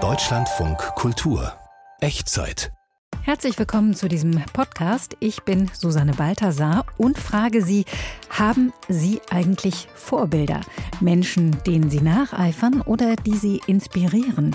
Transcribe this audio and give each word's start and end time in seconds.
Deutschlandfunk 0.00 0.78
Kultur 0.94 1.52
Echtzeit 2.00 2.70
Herzlich 3.22 3.58
willkommen 3.58 3.94
zu 3.94 4.08
diesem 4.08 4.40
Podcast. 4.52 5.16
Ich 5.18 5.42
bin 5.42 5.68
Susanne 5.74 6.12
Balthasar 6.12 6.86
und 6.96 7.18
frage 7.18 7.60
Sie, 7.60 7.84
haben 8.30 8.72
Sie 8.88 9.20
eigentlich 9.30 9.88
Vorbilder? 9.96 10.60
Menschen, 11.00 11.60
denen 11.66 11.90
Sie 11.90 12.00
nacheifern 12.00 12.82
oder 12.82 13.16
die 13.16 13.36
Sie 13.36 13.60
inspirieren? 13.66 14.54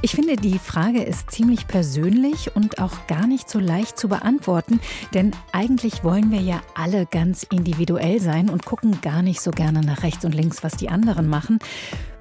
Ich 0.00 0.12
finde, 0.12 0.36
die 0.36 0.60
Frage 0.60 1.02
ist 1.02 1.32
ziemlich 1.32 1.66
persönlich 1.66 2.54
und 2.54 2.80
auch 2.80 3.08
gar 3.08 3.26
nicht 3.26 3.50
so 3.50 3.58
leicht 3.58 3.98
zu 3.98 4.08
beantworten, 4.08 4.78
denn 5.12 5.32
eigentlich 5.50 6.04
wollen 6.04 6.30
wir 6.30 6.40
ja 6.40 6.60
alle 6.76 7.06
ganz 7.06 7.42
individuell 7.42 8.20
sein 8.20 8.48
und 8.48 8.64
gucken 8.64 9.00
gar 9.00 9.22
nicht 9.22 9.40
so 9.40 9.50
gerne 9.50 9.80
nach 9.80 10.04
rechts 10.04 10.24
und 10.24 10.36
links, 10.36 10.62
was 10.62 10.76
die 10.76 10.88
anderen 10.88 11.28
machen. 11.28 11.58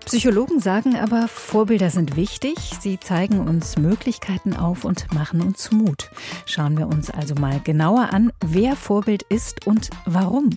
Psychologen 0.08 0.62
sagen 0.62 0.96
aber, 0.96 1.28
Vorbilder 1.28 1.90
sind 1.90 2.16
wichtig. 2.16 2.56
Sie 2.80 2.98
zeigen 2.98 3.42
uns 3.42 3.78
Möglichkeiten 3.78 4.56
auf 4.56 4.86
und 4.86 5.14
machen 5.14 5.42
uns 5.42 5.70
Mut. 5.74 6.12
Schauen 6.46 6.78
wir 6.78 6.88
uns 6.88 7.10
also 7.10 7.36
mal 7.36 7.60
genauer 7.60 8.14
an, 8.14 8.32
wer 8.40 8.78
Vorbild 8.78 9.24
ist 9.24 9.68
und 9.68 9.90
warum. 10.06 10.52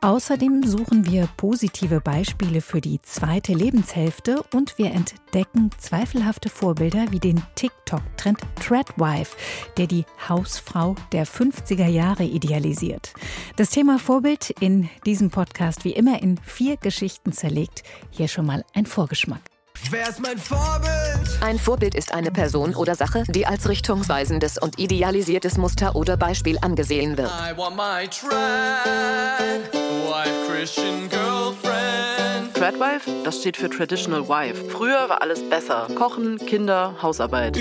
Außerdem 0.00 0.62
suchen 0.62 1.10
wir 1.10 1.28
positive 1.36 2.00
Beispiele 2.00 2.60
für 2.60 2.80
die 2.80 3.02
zweite 3.02 3.52
Lebenshälfte 3.52 4.44
und 4.54 4.78
wir 4.78 4.92
entdecken 4.92 5.72
zweifelhafte 5.76 6.48
Vorbilder 6.50 7.06
wie 7.10 7.18
den 7.18 7.42
TikTok-Trend 7.56 8.38
Threadwife, 8.60 9.36
der 9.76 9.88
die 9.88 10.04
Hausfrau 10.28 10.94
der 11.10 11.26
50er 11.26 11.88
Jahre 11.88 12.22
idealisiert. 12.22 13.12
Das 13.56 13.70
Thema 13.70 13.98
Vorbild 13.98 14.50
in 14.60 14.88
diesem 15.04 15.30
Podcast 15.30 15.84
wie 15.84 15.94
immer 15.94 16.22
in 16.22 16.38
vier 16.44 16.76
Geschichten 16.76 17.32
zerlegt. 17.32 17.82
Hier 18.10 18.28
schon 18.28 18.46
mal 18.46 18.64
ein 18.74 18.86
Vorgeschmack. 18.86 19.42
Wer 19.90 20.08
ist 20.08 20.20
mein 20.20 20.38
Vorbild? 20.38 21.42
Ein 21.42 21.58
Vorbild 21.58 21.96
ist 21.96 22.12
eine 22.12 22.30
Person 22.30 22.76
oder 22.76 22.94
Sache, 22.94 23.24
die 23.28 23.46
als 23.46 23.68
richtungsweisendes 23.68 24.58
und 24.58 24.78
idealisiertes 24.78 25.56
Muster 25.56 25.96
oder 25.96 26.16
Beispiel 26.16 26.58
angesehen 26.60 27.16
wird. 27.16 27.30
I 27.30 27.56
want 27.56 27.76
my 27.76 28.08
girlfriend. 28.08 29.87
Tradwife, 32.54 33.10
das 33.24 33.38
steht 33.38 33.56
für 33.56 33.70
Traditional 33.70 34.28
Wife. 34.28 34.68
Früher 34.70 35.08
war 35.08 35.22
alles 35.22 35.48
besser. 35.48 35.86
Kochen, 35.94 36.38
Kinder, 36.38 36.94
Hausarbeit. 37.00 37.56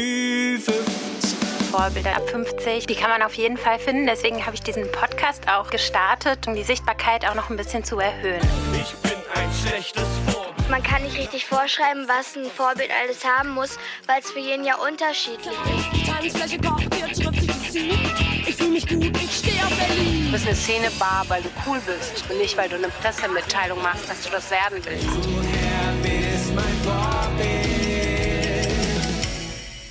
Vorbilder 1.72 2.16
ab 2.16 2.30
50, 2.30 2.88
die 2.88 2.96
kann 2.96 3.10
man 3.10 3.22
auf 3.22 3.34
jeden 3.36 3.58
Fall 3.58 3.78
finden. 3.80 4.08
Deswegen 4.08 4.46
habe 4.46 4.56
ich 4.56 4.62
diesen 4.62 4.92
Podcast 4.92 5.44
auch 5.48 5.70
gestartet, 5.70 6.48
um 6.48 6.56
die 6.56 6.64
Sichtbarkeit 6.64 7.28
auch 7.30 7.36
noch 7.36 7.50
ein 7.50 7.58
bisschen 7.58 7.84
zu 7.84 8.00
erhöhen. 8.00 8.42
Ich 8.74 8.96
bin 8.96 9.20
ein 9.36 9.50
schlechtes 9.54 10.04
Vorbild. 10.26 10.37
Man 10.70 10.84
kann 10.84 11.02
nicht 11.04 11.18
richtig 11.18 11.46
vorschreiben, 11.46 12.08
was 12.08 12.36
ein 12.36 12.44
Vorbild 12.52 12.90
alles 13.02 13.24
haben 13.24 13.52
muss, 13.52 13.78
weil 14.06 14.20
es 14.20 14.30
für 14.32 14.40
jeden 14.40 14.66
ja 14.66 14.76
unterschiedlich 14.76 15.48
ist. 15.48 15.94
Ich 18.46 18.56
fühle 18.56 18.72
mich 18.72 18.88
gut, 18.88 19.18
ich 19.22 19.38
stehe 19.38 19.64
auf 19.64 19.74
Berlin. 19.78 20.26
Du 20.26 20.32
bist 20.32 20.46
eine 20.46 20.56
Szenebar, 20.56 21.24
weil 21.30 21.42
du 21.42 21.50
cool 21.66 21.80
bist 21.86 22.30
und 22.30 22.38
nicht, 22.38 22.58
weil 22.58 22.68
du 22.68 22.76
eine 22.76 22.90
Pressemitteilung 22.90 23.82
machst, 23.82 24.10
dass 24.10 24.22
du 24.24 24.30
das 24.30 24.52
werden 24.52 24.82
willst. 24.84 25.08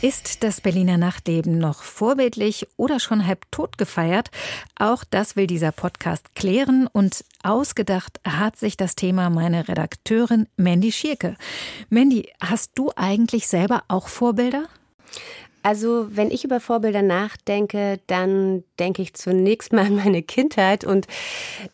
Ist 0.07 0.45
das 0.45 0.61
Berliner 0.61 0.99
Nachtleben 0.99 1.59
noch 1.59 1.83
vorbildlich 1.83 2.69
oder 2.77 3.01
schon 3.01 3.27
halb 3.27 3.51
tot 3.51 3.77
gefeiert? 3.77 4.31
Auch 4.79 5.03
das 5.03 5.35
will 5.35 5.49
dieser 5.49 5.73
Podcast 5.73 6.37
klären 6.37 6.87
und 6.87 7.25
ausgedacht 7.43 8.21
hat 8.25 8.57
sich 8.57 8.77
das 8.77 8.95
Thema 8.95 9.31
meine 9.31 9.67
Redakteurin 9.67 10.47
Mandy 10.57 10.93
Schierke. 10.93 11.37
Mandy, 11.89 12.31
hast 12.41 12.71
du 12.77 12.93
eigentlich 12.95 13.49
selber 13.49 13.83
auch 13.89 14.07
Vorbilder? 14.07 14.69
Also, 15.67 16.07
wenn 16.11 16.31
ich 16.31 16.45
über 16.45 16.61
Vorbilder 16.61 17.03
nachdenke, 17.03 17.99
dann 18.07 18.63
denke 18.79 19.03
ich 19.03 19.15
zunächst 19.15 19.73
mal 19.73 19.87
an 19.87 19.97
meine 19.97 20.23
Kindheit. 20.23 20.85
Und 20.85 21.09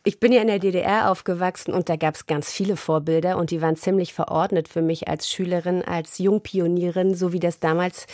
ich 0.03 0.19
bin 0.19 0.33
ja 0.33 0.41
in 0.41 0.47
der 0.47 0.61
DDR 0.61 1.11
aufgewachsen 1.11 1.75
und 1.75 1.91
da 1.91 1.97
gab 1.97 2.15
es 2.15 2.25
ganz 2.25 2.51
viele 2.51 2.79
Vorbilder 2.79 3.37
und 3.37 3.51
die 3.51 3.61
waren 3.61 3.77
ziemlich 3.77 4.15
verordnet 4.15 4.69
für 4.69 4.81
mich 4.81 5.09
als 5.09 5.29
Schülerin, 5.29 5.83
als 5.83 6.17
Jungpionierin, 6.17 7.15
so 7.15 7.35
wie 7.35 7.39
das 7.39 7.61
damals 7.61 8.07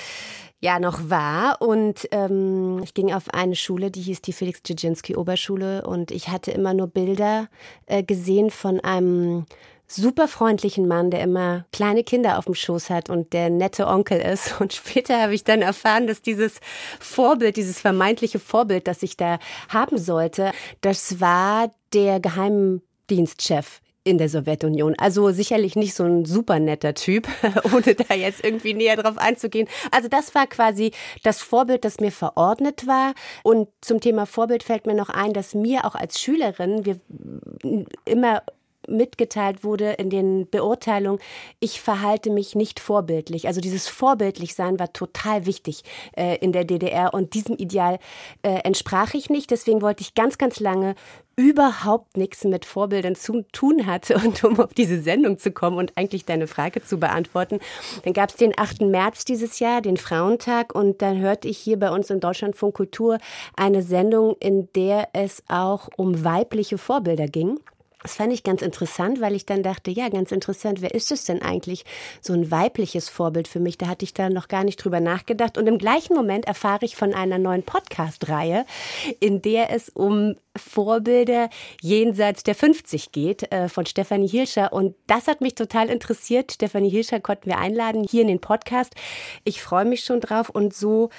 ja 0.59 0.81
noch 0.81 1.11
war. 1.11 1.63
Und 1.63 2.09
ähm, 2.11 2.81
ich 2.83 2.93
ging 2.93 3.15
auf 3.15 3.33
eine 3.33 3.55
Schule, 3.55 3.93
die 3.93 4.03
hieß 4.03 4.21
die 4.23 4.33
Felix 4.33 4.65
Dzerzhinsky 4.65 5.15
Oberschule. 5.15 5.87
Und 5.87 6.11
ich 6.11 6.29
hatte 6.29 6.51
immer 6.51 6.75
nur 6.75 6.89
Bilder 6.89 7.47
äh, 7.87 8.03
gesehen 8.03 8.51
von 8.51 8.81
einem 8.81 9.47
super 9.89 10.29
freundlichen 10.29 10.87
Mann, 10.87 11.11
der 11.11 11.21
immer 11.23 11.65
kleine 11.73 12.05
Kinder 12.05 12.39
auf 12.39 12.45
dem 12.45 12.55
Schoß 12.55 12.91
hat 12.91 13.11
und 13.11 13.33
der 13.33 13.51
nette 13.51 13.87
Onkel 13.87 14.21
ist. 14.21 14.61
Und 14.61 14.73
später 14.73 15.21
habe 15.21 15.35
ich 15.35 15.45
dann 15.45 15.63
erfahren, 15.63 16.07
dass 16.07 16.23
dieses 16.23 16.61
Vorbild, 17.01 17.57
dieses 17.57 17.81
vermeintliche 17.81 18.39
Vorbild, 18.39 18.87
das 18.87 19.03
ich 19.03 19.17
da 19.17 19.39
haben 19.69 19.99
sollte, 19.99 20.53
das 20.81 21.21
war 21.21 21.73
der 21.93 22.21
Geheimdienstchef 22.21 23.81
in 24.05 24.19
der 24.19 24.29
Sowjetunion. 24.29 24.95
Also 24.99 25.31
sicherlich 25.33 25.77
nicht 25.77 25.95
so 25.95 26.05
ein 26.05 26.25
super 26.25 26.59
netter 26.59 26.95
Typ, 26.95 27.29
ohne 27.73 27.95
da 27.95 28.15
jetzt 28.15 28.45
irgendwie 28.45 28.75
näher 28.75 28.97
drauf 28.97 29.19
einzugehen. 29.19 29.69
Also 29.91 30.09
das 30.09 30.35
war 30.35 30.47
quasi 30.47 30.93
das 31.23 31.43
Vorbild, 31.43 31.85
das 31.85 32.01
mir 32.01 32.13
verordnet 32.13 32.87
war. 32.87 33.15
Und 33.43 33.69
zum 33.81 34.01
Thema 34.01 34.27
Vorbild 34.27 34.63
fällt 34.63 34.87
mir 34.87 34.95
noch 34.95 35.11
ein, 35.11 35.33
dass 35.33 35.55
mir 35.55 35.85
auch 35.85 35.95
als 35.95 36.21
Schülerin 36.21 36.85
wir 36.85 37.01
immer 38.05 38.43
mitgeteilt 38.89 39.65
wurde 39.65 39.93
in 39.93 40.11
den 40.11 40.49
Beurteilungen, 40.49 41.21
ich 41.61 41.81
verhalte 41.81 42.31
mich 42.31 42.55
nicht 42.55 42.81
vorbildlich. 42.81 43.47
Also 43.47 43.61
dieses 43.61 43.89
Vorbildlichsein 43.89 44.79
war 44.79 44.93
total 44.93 45.47
wichtig 45.47 45.83
äh, 46.17 46.37
in 46.39 46.53
der 46.53 46.65
DDR 46.65 47.15
und 47.15 47.35
diesem 47.35 47.57
Ideal 47.57 47.99
äh, 48.43 48.61
entsprach 48.65 49.15
ich 49.15 49.31
nicht. 49.31 49.51
Deswegen 49.51 49.83
wollte 49.83 50.03
ich 50.03 50.15
ganz, 50.15 50.39
ganz 50.39 50.61
lange 50.61 50.95
überhaupt 51.39 52.17
nichts 52.17 52.43
mit 52.43 52.65
Vorbildern 52.65 53.15
zu 53.15 53.45
tun 53.53 53.87
hatte 53.87 54.17
und 54.17 54.43
um 54.43 54.59
auf 54.59 54.75
diese 54.75 55.01
Sendung 55.01 55.39
zu 55.39 55.53
kommen 55.53 55.79
und 55.79 55.93
eigentlich 55.97 56.25
deine 56.25 56.49
Frage 56.49 56.83
zu 56.83 56.99
beantworten, 56.99 57.61
dann 58.03 58.13
gab 58.13 58.31
es 58.31 58.37
den 58.37 58.59
8. 58.59 58.81
März 58.81 59.25
dieses 59.25 59.61
Jahr, 59.61 59.81
den 59.81 59.97
Frauentag 59.97 60.75
und 60.75 61.01
dann 61.01 61.19
hörte 61.21 61.47
ich 61.47 61.57
hier 61.57 61.79
bei 61.79 61.91
uns 61.91 62.11
in 62.11 62.19
Deutschlandfunk 62.19 62.75
Kultur 62.75 63.19
eine 63.57 63.83
Sendung, 63.83 64.35
in 64.41 64.69
der 64.75 65.11
es 65.13 65.45
auch 65.49 65.89
um 65.97 66.25
weibliche 66.25 66.77
Vorbilder 66.77 67.29
ging. 67.29 67.61
Das 68.03 68.15
fand 68.15 68.33
ich 68.33 68.45
ganz 68.45 68.63
interessant, 68.63 69.21
weil 69.21 69.35
ich 69.35 69.45
dann 69.45 69.65
dachte, 69.65 69.91
ja, 69.91 70.09
ganz 70.09 70.31
interessant, 70.31 70.83
wer 70.83 70.95
ist 70.95 71.11
es 71.11 71.25
denn 71.25 71.43
eigentlich? 71.43 71.85
So 72.21 72.33
ein 72.33 72.49
weibliches 72.49 73.09
Vorbild 73.09 73.49
für 73.49 73.59
mich. 73.59 73.77
Da 73.77 73.89
hatte 73.89 74.05
ich 74.05 74.15
da 74.15 74.31
noch 74.31 74.47
gar 74.47 74.63
nicht 74.63 74.77
drüber 74.77 75.01
nachgedacht. 75.01 75.59
Und 75.59 75.67
im 75.67 75.79
gleichen 75.79 76.15
Moment 76.15 76.47
erfahre 76.47 76.85
ich 76.85 76.95
von 76.95 77.13
einer 77.13 77.39
neuen 77.39 77.65
Podcast-Reihe, 77.65 78.67
in 79.19 79.43
der 79.43 79.71
es 79.71 79.89
um 79.89 80.37
Vorbilder 80.57 81.51
jenseits 81.83 82.45
der 82.45 82.55
50 82.55 83.11
geht, 83.11 83.51
äh, 83.51 83.69
von 83.69 83.85
Stefanie 83.85 84.29
Hilscher. 84.29 84.73
Und 84.73 84.95
das 85.09 85.27
hat 85.27 85.41
mich 85.41 85.57
total 85.57 85.91
interessiert. 85.91 86.53
Stefanie 86.53 86.91
Hilscher 86.91 87.19
konnten 87.19 87.47
wir 87.47 87.59
einladen 87.59 88.07
hier 88.09 88.23
in 88.23 88.29
den 88.29 88.41
Podcast. 88.41 88.95
Ich 89.43 89.61
freue 89.61 89.85
mich 89.85 90.05
schon 90.05 90.21
drauf 90.21 90.51
und 90.51 90.73
so 90.73 91.11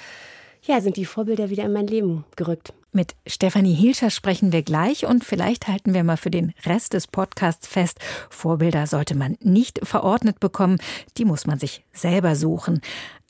ja, 0.62 0.80
sind 0.80 0.96
die 0.96 1.04
Vorbilder 1.04 1.50
wieder 1.50 1.64
in 1.64 1.72
mein 1.72 1.86
Leben 1.86 2.24
gerückt. 2.36 2.72
Mit 2.92 3.14
Stefanie 3.24 3.74
Hilscher 3.74 4.10
sprechen 4.10 4.52
wir 4.52 4.62
gleich 4.62 5.06
und 5.06 5.22
vielleicht 5.22 5.68
halten 5.68 5.94
wir 5.94 6.02
mal 6.02 6.16
für 6.16 6.30
den 6.30 6.52
Rest 6.66 6.92
des 6.92 7.06
Podcasts 7.06 7.68
fest, 7.68 8.00
Vorbilder 8.30 8.88
sollte 8.88 9.14
man 9.14 9.36
nicht 9.40 9.78
verordnet 9.86 10.40
bekommen, 10.40 10.78
die 11.16 11.24
muss 11.24 11.46
man 11.46 11.60
sich 11.60 11.84
selber 11.92 12.34
suchen. 12.34 12.80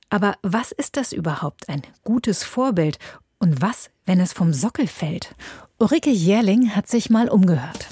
Aber 0.08 0.36
was 0.42 0.72
ist 0.72 0.96
das 0.96 1.12
überhaupt, 1.12 1.68
ein 1.68 1.82
gutes 2.04 2.42
Vorbild? 2.42 2.98
Und 3.38 3.60
was, 3.60 3.90
wenn 4.06 4.20
es 4.20 4.32
vom 4.32 4.54
Sockel 4.54 4.86
fällt? 4.86 5.34
Ulrike 5.78 6.10
Jährling 6.10 6.74
hat 6.74 6.88
sich 6.88 7.10
mal 7.10 7.28
umgehört. 7.28 7.86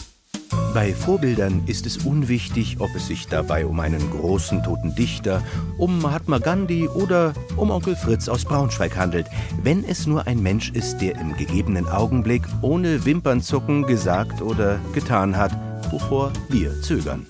Bei 0.74 0.92
Vorbildern 0.92 1.62
ist 1.66 1.86
es 1.86 1.98
unwichtig, 1.98 2.76
ob 2.78 2.94
es 2.94 3.08
sich 3.08 3.26
dabei 3.26 3.66
um 3.66 3.80
einen 3.80 4.10
großen 4.10 4.62
toten 4.62 4.94
Dichter, 4.94 5.42
um 5.76 6.00
Mahatma 6.00 6.38
Gandhi 6.38 6.88
oder 6.88 7.32
um 7.56 7.70
Onkel 7.70 7.96
Fritz 7.96 8.28
aus 8.28 8.44
Braunschweig 8.44 8.96
handelt, 8.96 9.26
wenn 9.62 9.84
es 9.84 10.06
nur 10.06 10.26
ein 10.26 10.42
Mensch 10.42 10.70
ist, 10.70 10.98
der 10.98 11.18
im 11.20 11.36
gegebenen 11.36 11.88
Augenblick 11.88 12.42
ohne 12.62 13.04
Wimpernzucken 13.04 13.86
gesagt 13.86 14.42
oder 14.42 14.78
getan 14.94 15.36
hat, 15.36 15.52
wovor 15.90 16.32
wir 16.48 16.80
zögern. 16.82 17.26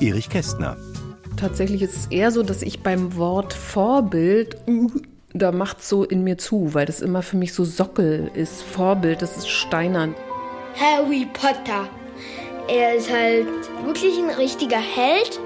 Erich 0.00 0.28
Kästner. 0.28 0.76
Tatsächlich 1.36 1.82
ist 1.82 1.96
es 1.96 2.06
eher 2.06 2.30
so, 2.30 2.42
dass 2.42 2.62
ich 2.62 2.82
beim 2.82 3.16
Wort 3.16 3.52
Vorbild 3.52 4.56
da 5.34 5.50
macht 5.50 5.82
so 5.82 6.04
in 6.04 6.22
mir 6.22 6.38
zu, 6.38 6.74
weil 6.74 6.86
das 6.86 7.00
immer 7.00 7.22
für 7.22 7.36
mich 7.36 7.52
so 7.52 7.64
Sockel 7.64 8.30
ist. 8.34 8.62
Vorbild, 8.62 9.20
das 9.20 9.36
ist 9.36 9.48
steinern. 9.48 10.14
Harry 10.76 11.26
Potter. 11.32 11.88
Er 12.68 12.94
ist 12.94 13.10
halt 13.12 13.46
wirklich 13.84 14.18
ein 14.18 14.30
richtiger 14.30 14.78
Held. 14.78 15.40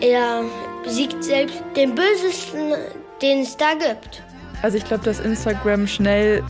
Er 0.00 0.44
besiegt 0.84 1.24
selbst 1.24 1.62
den 1.74 1.94
Bösesten, 1.94 2.74
den 3.22 3.40
es 3.40 3.56
da 3.56 3.72
gibt. 3.72 4.22
Also 4.62 4.76
ich 4.76 4.84
glaube, 4.84 5.04
dass 5.04 5.20
Instagram 5.20 5.86
schnell 5.86 6.42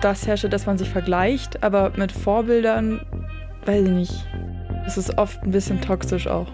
das 0.00 0.26
herrscht, 0.26 0.52
dass 0.52 0.66
man 0.66 0.78
sich 0.78 0.88
vergleicht, 0.88 1.62
aber 1.62 1.92
mit 1.96 2.12
Vorbildern, 2.12 3.00
weiß 3.64 3.84
ich 3.84 3.90
nicht. 3.90 4.26
Es 4.86 4.96
ist 4.96 5.18
oft 5.18 5.42
ein 5.42 5.50
bisschen 5.50 5.80
toxisch 5.80 6.26
auch. 6.26 6.46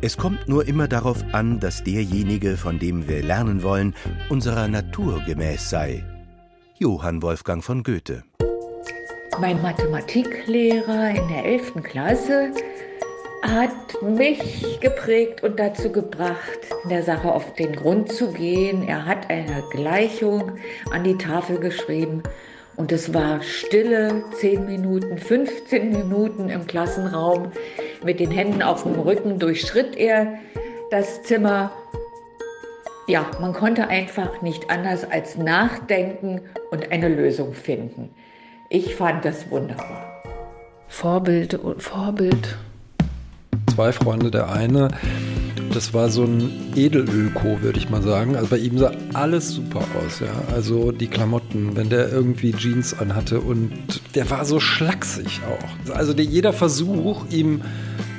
Es 0.00 0.16
kommt 0.16 0.48
nur 0.48 0.66
immer 0.66 0.88
darauf 0.88 1.24
an, 1.32 1.60
dass 1.60 1.84
derjenige, 1.84 2.56
von 2.56 2.78
dem 2.78 3.08
wir 3.08 3.22
lernen 3.22 3.62
wollen, 3.62 3.94
unserer 4.28 4.68
Natur 4.68 5.22
gemäß 5.26 5.70
sei. 5.70 6.04
Johann 6.78 7.22
Wolfgang 7.22 7.62
von 7.64 7.82
Goethe. 7.82 8.22
Mein 9.38 9.60
Mathematiklehrer 9.60 11.10
in 11.10 11.28
der 11.28 11.44
11. 11.44 11.82
Klasse 11.82 12.52
hat 13.42 14.02
mich 14.02 14.80
geprägt 14.80 15.42
und 15.42 15.58
dazu 15.58 15.92
gebracht, 15.92 16.58
der 16.88 17.02
Sache 17.02 17.30
auf 17.30 17.52
den 17.54 17.76
Grund 17.76 18.10
zu 18.10 18.32
gehen. 18.32 18.88
Er 18.88 19.04
hat 19.04 19.28
eine 19.28 19.62
Gleichung 19.70 20.52
an 20.90 21.04
die 21.04 21.18
Tafel 21.18 21.58
geschrieben 21.58 22.22
und 22.76 22.92
es 22.92 23.12
war 23.12 23.42
stille 23.42 24.24
10 24.40 24.64
Minuten, 24.64 25.18
15 25.18 25.90
Minuten 25.90 26.48
im 26.48 26.66
Klassenraum. 26.66 27.52
Mit 28.02 28.20
den 28.20 28.30
Händen 28.30 28.62
auf 28.62 28.84
dem 28.84 28.98
Rücken 28.98 29.38
durchschritt 29.38 29.96
er 29.96 30.38
das 30.90 31.22
Zimmer. 31.24 31.72
Ja, 33.06 33.30
man 33.38 33.52
konnte 33.52 33.88
einfach 33.88 34.40
nicht 34.40 34.70
anders 34.70 35.04
als 35.10 35.36
nachdenken 35.36 36.40
und 36.70 36.90
eine 36.90 37.08
Lösung 37.08 37.52
finden. 37.52 38.14
Ich 38.68 38.94
fand 38.94 39.24
das 39.24 39.50
wunderbar. 39.50 40.22
Vorbild, 40.88 41.58
Vorbild. 41.78 42.56
Zwei 43.74 43.92
Freunde, 43.92 44.30
der 44.30 44.50
eine 44.50 44.88
das 45.76 45.92
war 45.92 46.08
so 46.08 46.24
ein 46.24 46.72
Edelölko, 46.74 47.60
würde 47.60 47.78
ich 47.78 47.90
mal 47.90 48.00
sagen. 48.00 48.34
Also 48.34 48.48
bei 48.48 48.56
ihm 48.56 48.78
sah 48.78 48.92
alles 49.12 49.50
super 49.50 49.80
aus, 49.80 50.20
ja. 50.20 50.32
Also 50.54 50.90
die 50.90 51.06
Klamotten, 51.06 51.76
wenn 51.76 51.90
der 51.90 52.10
irgendwie 52.10 52.52
Jeans 52.52 52.98
anhatte 52.98 53.40
und 53.40 53.70
der 54.14 54.30
war 54.30 54.46
so 54.46 54.58
schlaksig 54.58 55.40
auch. 55.46 55.94
Also 55.94 56.14
der, 56.14 56.24
jeder 56.24 56.54
Versuch, 56.54 57.26
ihm 57.30 57.60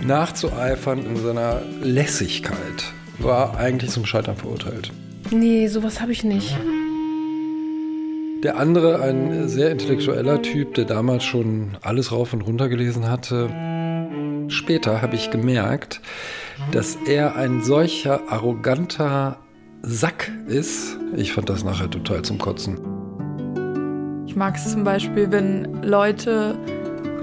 nachzueifern 0.05 1.03
in 1.03 1.17
seiner 1.17 1.63
Lässigkeit, 1.81 2.93
war 3.17 3.57
eigentlich 3.57 3.89
zum 3.89 4.05
Scheitern 4.05 4.37
verurteilt. 4.37 4.91
Nee, 5.31 5.67
sowas 5.67 5.99
habe 5.99 6.11
ich 6.11 6.23
nicht. 6.23 6.55
Der 8.43 8.57
andere, 8.57 9.01
ein 9.01 9.47
sehr 9.47 9.71
intellektueller 9.71 10.43
Typ, 10.43 10.75
der 10.75 10.85
damals 10.85 11.23
schon 11.23 11.77
alles 11.81 12.11
rauf 12.11 12.33
und 12.33 12.41
runter 12.41 12.69
gelesen 12.69 13.09
hatte. 13.09 13.49
Später 14.47 15.01
habe 15.01 15.15
ich 15.15 15.31
gemerkt, 15.31 16.01
dass 16.71 16.97
er 17.07 17.35
ein 17.35 17.63
solcher 17.63 18.31
arroganter 18.31 19.39
Sack 19.81 20.31
ist. 20.47 20.97
Ich 21.15 21.33
fand 21.33 21.49
das 21.49 21.63
nachher 21.63 21.89
total 21.89 22.21
zum 22.21 22.37
Kotzen. 22.37 22.79
Ich 24.27 24.35
mag 24.35 24.55
es 24.55 24.71
zum 24.71 24.83
Beispiel, 24.83 25.31
wenn 25.31 25.81
Leute 25.81 26.55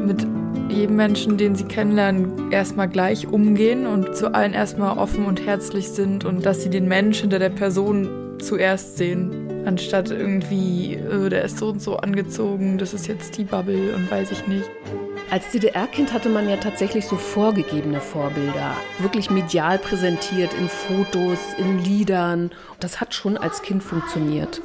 mit 0.05 0.27
jedem 0.69 0.97
Menschen, 0.97 1.37
den 1.37 1.55
sie 1.55 1.65
kennenlernen, 1.65 2.51
erstmal 2.51 2.89
gleich 2.89 3.29
umgehen 3.29 3.87
und 3.87 4.17
zu 4.17 4.35
allen 4.35 4.53
erstmal 4.53 4.99
offen 4.99 5.27
und 5.27 5.47
herzlich 5.47 5.91
sind 5.91 6.25
und 6.25 6.45
dass 6.45 6.63
sie 6.63 6.71
den 6.71 6.89
Mensch 6.89 7.21
hinter 7.21 7.39
der 7.39 7.51
Person 7.51 8.39
zuerst 8.41 8.97
sehen, 8.97 9.44
anstatt 9.67 10.11
irgendwie, 10.11 10.95
äh, 10.95 11.29
der 11.29 11.45
ist 11.45 11.59
so 11.59 11.69
und 11.69 11.81
so 11.81 11.97
angezogen, 11.97 12.79
das 12.79 12.95
ist 12.95 13.07
jetzt 13.07 13.37
die 13.39 13.45
Bubble 13.45 13.95
und 13.95 14.11
weiß 14.11 14.31
ich 14.33 14.47
nicht. 14.47 14.71
Als 15.31 15.51
DDR-Kind 15.51 16.13
hatte 16.13 16.29
man 16.29 16.49
ja 16.49 16.57
tatsächlich 16.57 17.07
so 17.07 17.17
vorgegebene 17.17 18.01
Vorbilder, 18.01 18.77
wirklich 18.99 19.31
medial 19.31 19.79
präsentiert 19.79 20.53
in 20.55 20.69
Fotos, 20.69 21.39
in 21.59 21.83
Liedern. 21.83 22.51
Das 22.79 23.01
hat 23.01 23.15
schon 23.15 23.37
als 23.37 23.63
Kind 23.63 23.83
funktioniert. 23.83 24.61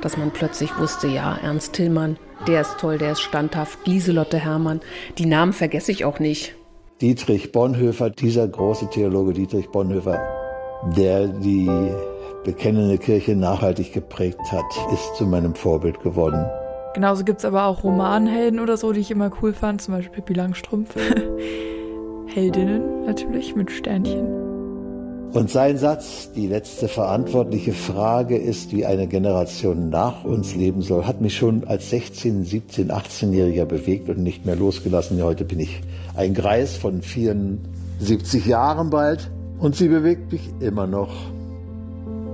Dass 0.00 0.16
man 0.16 0.30
plötzlich 0.30 0.76
wusste, 0.78 1.06
ja, 1.06 1.38
Ernst 1.42 1.74
Tillmann, 1.74 2.16
der 2.46 2.62
ist 2.62 2.78
toll, 2.78 2.98
der 2.98 3.12
ist 3.12 3.20
standhaft, 3.20 3.86
Lieselotte 3.86 4.38
Hermann, 4.38 4.80
die 5.18 5.26
Namen 5.26 5.52
vergesse 5.52 5.92
ich 5.92 6.04
auch 6.04 6.18
nicht. 6.18 6.54
Dietrich 7.00 7.52
Bonhoeffer, 7.52 8.10
dieser 8.10 8.48
große 8.48 8.88
Theologe 8.90 9.32
Dietrich 9.32 9.68
Bonhoeffer, 9.68 10.20
der 10.96 11.28
die 11.28 11.68
bekennende 12.44 12.98
Kirche 12.98 13.34
nachhaltig 13.34 13.92
geprägt 13.92 14.52
hat, 14.52 14.64
ist 14.92 15.16
zu 15.16 15.26
meinem 15.26 15.54
Vorbild 15.54 16.00
geworden. 16.00 16.44
Genauso 16.94 17.24
gibt 17.24 17.40
es 17.40 17.44
aber 17.44 17.64
auch 17.64 17.82
Romanhelden 17.82 18.60
oder 18.60 18.76
so, 18.76 18.92
die 18.92 19.00
ich 19.00 19.10
immer 19.10 19.30
cool 19.42 19.52
fand, 19.52 19.82
zum 19.82 19.94
Beispiel 19.94 20.14
Pippi 20.14 20.34
Langstrumpf. 20.34 20.94
Heldinnen 22.26 23.04
natürlich 23.06 23.56
mit 23.56 23.70
Sternchen. 23.70 24.44
Und 25.32 25.50
sein 25.50 25.78
Satz, 25.78 26.30
die 26.36 26.46
letzte 26.46 26.86
verantwortliche 26.86 27.72
Frage 27.72 28.36
ist, 28.36 28.70
wie 28.70 28.86
eine 28.86 29.08
Generation 29.08 29.88
nach 29.88 30.24
uns 30.24 30.54
leben 30.54 30.80
soll, 30.80 31.06
hat 31.06 31.20
mich 31.20 31.36
schon 31.36 31.64
als 31.64 31.90
16, 31.90 32.44
17, 32.44 32.92
18-Jähriger 32.92 33.64
bewegt 33.64 34.08
und 34.08 34.18
nicht 34.18 34.46
mehr 34.46 34.54
losgelassen. 34.54 35.20
Heute 35.20 35.44
bin 35.44 35.58
ich 35.58 35.80
ein 36.14 36.34
Greis 36.34 36.76
von 36.76 37.02
74 37.02 38.46
Jahren 38.46 38.90
bald 38.90 39.28
und 39.58 39.74
sie 39.74 39.88
bewegt 39.88 40.30
mich 40.30 40.50
immer 40.60 40.86
noch. 40.86 41.33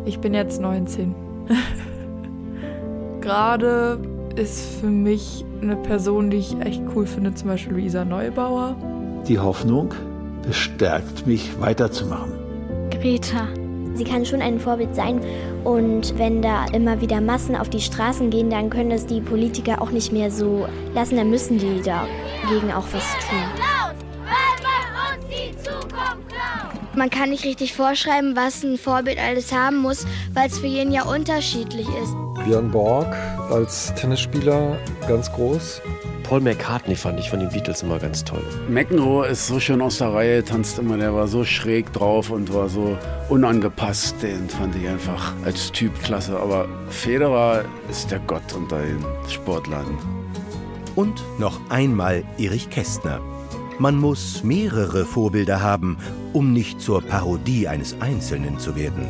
Ich 0.04 0.18
bin 0.18 0.34
jetzt 0.34 0.60
19. 0.60 1.14
Gerade 3.20 3.98
ist 4.36 4.80
für 4.80 4.86
mich 4.86 5.44
eine 5.60 5.76
Person, 5.76 6.30
die 6.30 6.38
ich 6.38 6.58
echt 6.60 6.82
cool 6.94 7.06
finde, 7.06 7.34
zum 7.34 7.48
Beispiel 7.48 7.74
Luisa 7.74 8.04
Neubauer. 8.04 8.76
Die 9.28 9.38
Hoffnung 9.38 9.92
bestärkt 10.46 11.26
mich 11.26 11.60
weiterzumachen. 11.60 12.32
Greta. 12.90 13.48
Sie 13.94 14.04
kann 14.04 14.24
schon 14.24 14.40
ein 14.40 14.58
Vorbild 14.60 14.94
sein. 14.94 15.20
Und 15.64 16.16
wenn 16.16 16.40
da 16.40 16.64
immer 16.72 17.00
wieder 17.00 17.20
Massen 17.20 17.56
auf 17.56 17.68
die 17.68 17.80
Straßen 17.80 18.30
gehen, 18.30 18.48
dann 18.48 18.70
können 18.70 18.90
das 18.90 19.04
die 19.04 19.20
Politiker 19.20 19.82
auch 19.82 19.90
nicht 19.90 20.12
mehr 20.12 20.30
so 20.30 20.66
lassen. 20.94 21.16
Dann 21.16 21.28
müssen 21.28 21.58
die 21.58 21.82
dagegen 21.82 22.72
auch 22.72 22.86
was 22.92 23.04
tun. 23.28 23.79
Man 26.96 27.08
kann 27.08 27.30
nicht 27.30 27.44
richtig 27.44 27.74
vorschreiben, 27.74 28.34
was 28.34 28.64
ein 28.64 28.76
Vorbild 28.76 29.18
alles 29.18 29.52
haben 29.52 29.76
muss, 29.76 30.06
weil 30.34 30.48
es 30.48 30.58
für 30.58 30.66
jeden 30.66 30.90
ja 30.92 31.04
unterschiedlich 31.04 31.86
ist. 31.86 32.14
Björn 32.44 32.70
Borg 32.70 33.14
als 33.50 33.94
Tennisspieler 33.94 34.76
ganz 35.06 35.30
groß. 35.30 35.82
Paul 36.24 36.40
McCartney 36.40 36.94
fand 36.94 37.18
ich 37.18 37.28
von 37.28 37.40
den 37.40 37.48
Beatles 37.48 37.82
immer 37.82 37.98
ganz 37.98 38.24
toll. 38.24 38.42
McEnroe 38.68 39.26
ist 39.26 39.46
so 39.46 39.58
schön 39.60 39.82
aus 39.82 39.98
der 39.98 40.12
Reihe, 40.12 40.44
tanzt 40.44 40.78
immer, 40.78 40.96
der 40.96 41.14
war 41.14 41.26
so 41.26 41.44
schräg 41.44 41.92
drauf 41.92 42.30
und 42.30 42.52
war 42.54 42.68
so 42.68 42.96
unangepasst. 43.28 44.22
Den 44.22 44.48
fand 44.48 44.74
ich 44.76 44.88
einfach 44.88 45.32
als 45.44 45.72
Typ 45.72 45.92
klasse. 46.02 46.38
Aber 46.38 46.68
Federer 46.88 47.64
ist 47.88 48.10
der 48.10 48.20
Gott 48.20 48.52
unter 48.54 48.80
den 48.80 49.04
Sportlern. 49.28 49.98
Und 50.96 51.20
noch 51.38 51.60
einmal 51.68 52.24
Erich 52.38 52.70
Kästner. 52.70 53.20
Man 53.80 53.96
muss 53.96 54.44
mehrere 54.44 55.06
Vorbilder 55.06 55.62
haben, 55.62 55.96
um 56.34 56.52
nicht 56.52 56.82
zur 56.82 57.00
Parodie 57.00 57.66
eines 57.66 57.98
Einzelnen 57.98 58.58
zu 58.58 58.76
werden. 58.76 59.06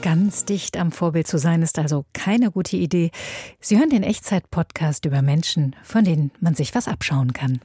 Ganz 0.00 0.44
dicht 0.44 0.76
am 0.76 0.92
Vorbild 0.92 1.26
zu 1.26 1.38
sein 1.38 1.62
ist 1.62 1.76
also 1.80 2.04
keine 2.12 2.52
gute 2.52 2.76
Idee. 2.76 3.10
Sie 3.58 3.78
hören 3.78 3.90
den 3.90 4.04
Echtzeit-Podcast 4.04 5.06
über 5.06 5.22
Menschen, 5.22 5.74
von 5.82 6.04
denen 6.04 6.30
man 6.38 6.54
sich 6.54 6.72
was 6.76 6.86
abschauen 6.86 7.32
kann. 7.32 7.60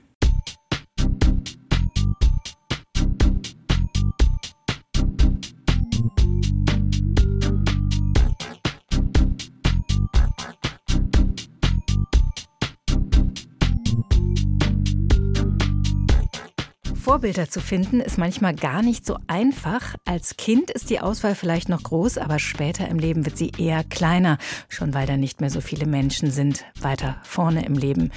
Vorbilder 17.03 17.49
zu 17.49 17.59
finden 17.59 17.99
ist 17.99 18.17
manchmal 18.17 18.55
gar 18.55 18.81
nicht 18.81 19.05
so 19.05 19.17
einfach. 19.27 19.95
Als 20.05 20.37
Kind 20.37 20.71
ist 20.71 20.89
die 20.89 21.01
Auswahl 21.01 21.35
vielleicht 21.35 21.67
noch 21.67 21.83
groß, 21.83 22.17
aber 22.17 22.39
später 22.39 22.87
im 22.87 22.97
Leben 22.97 23.25
wird 23.25 23.37
sie 23.37 23.51
eher 23.57 23.83
kleiner, 23.83 24.37
schon 24.69 24.93
weil 24.93 25.05
da 25.05 25.17
nicht 25.17 25.41
mehr 25.41 25.49
so 25.49 25.59
viele 25.59 25.85
Menschen 25.85 26.31
sind 26.31 26.63
weiter 26.79 27.17
vorne 27.23 27.65
im 27.65 27.73
Leben. 27.73 28.09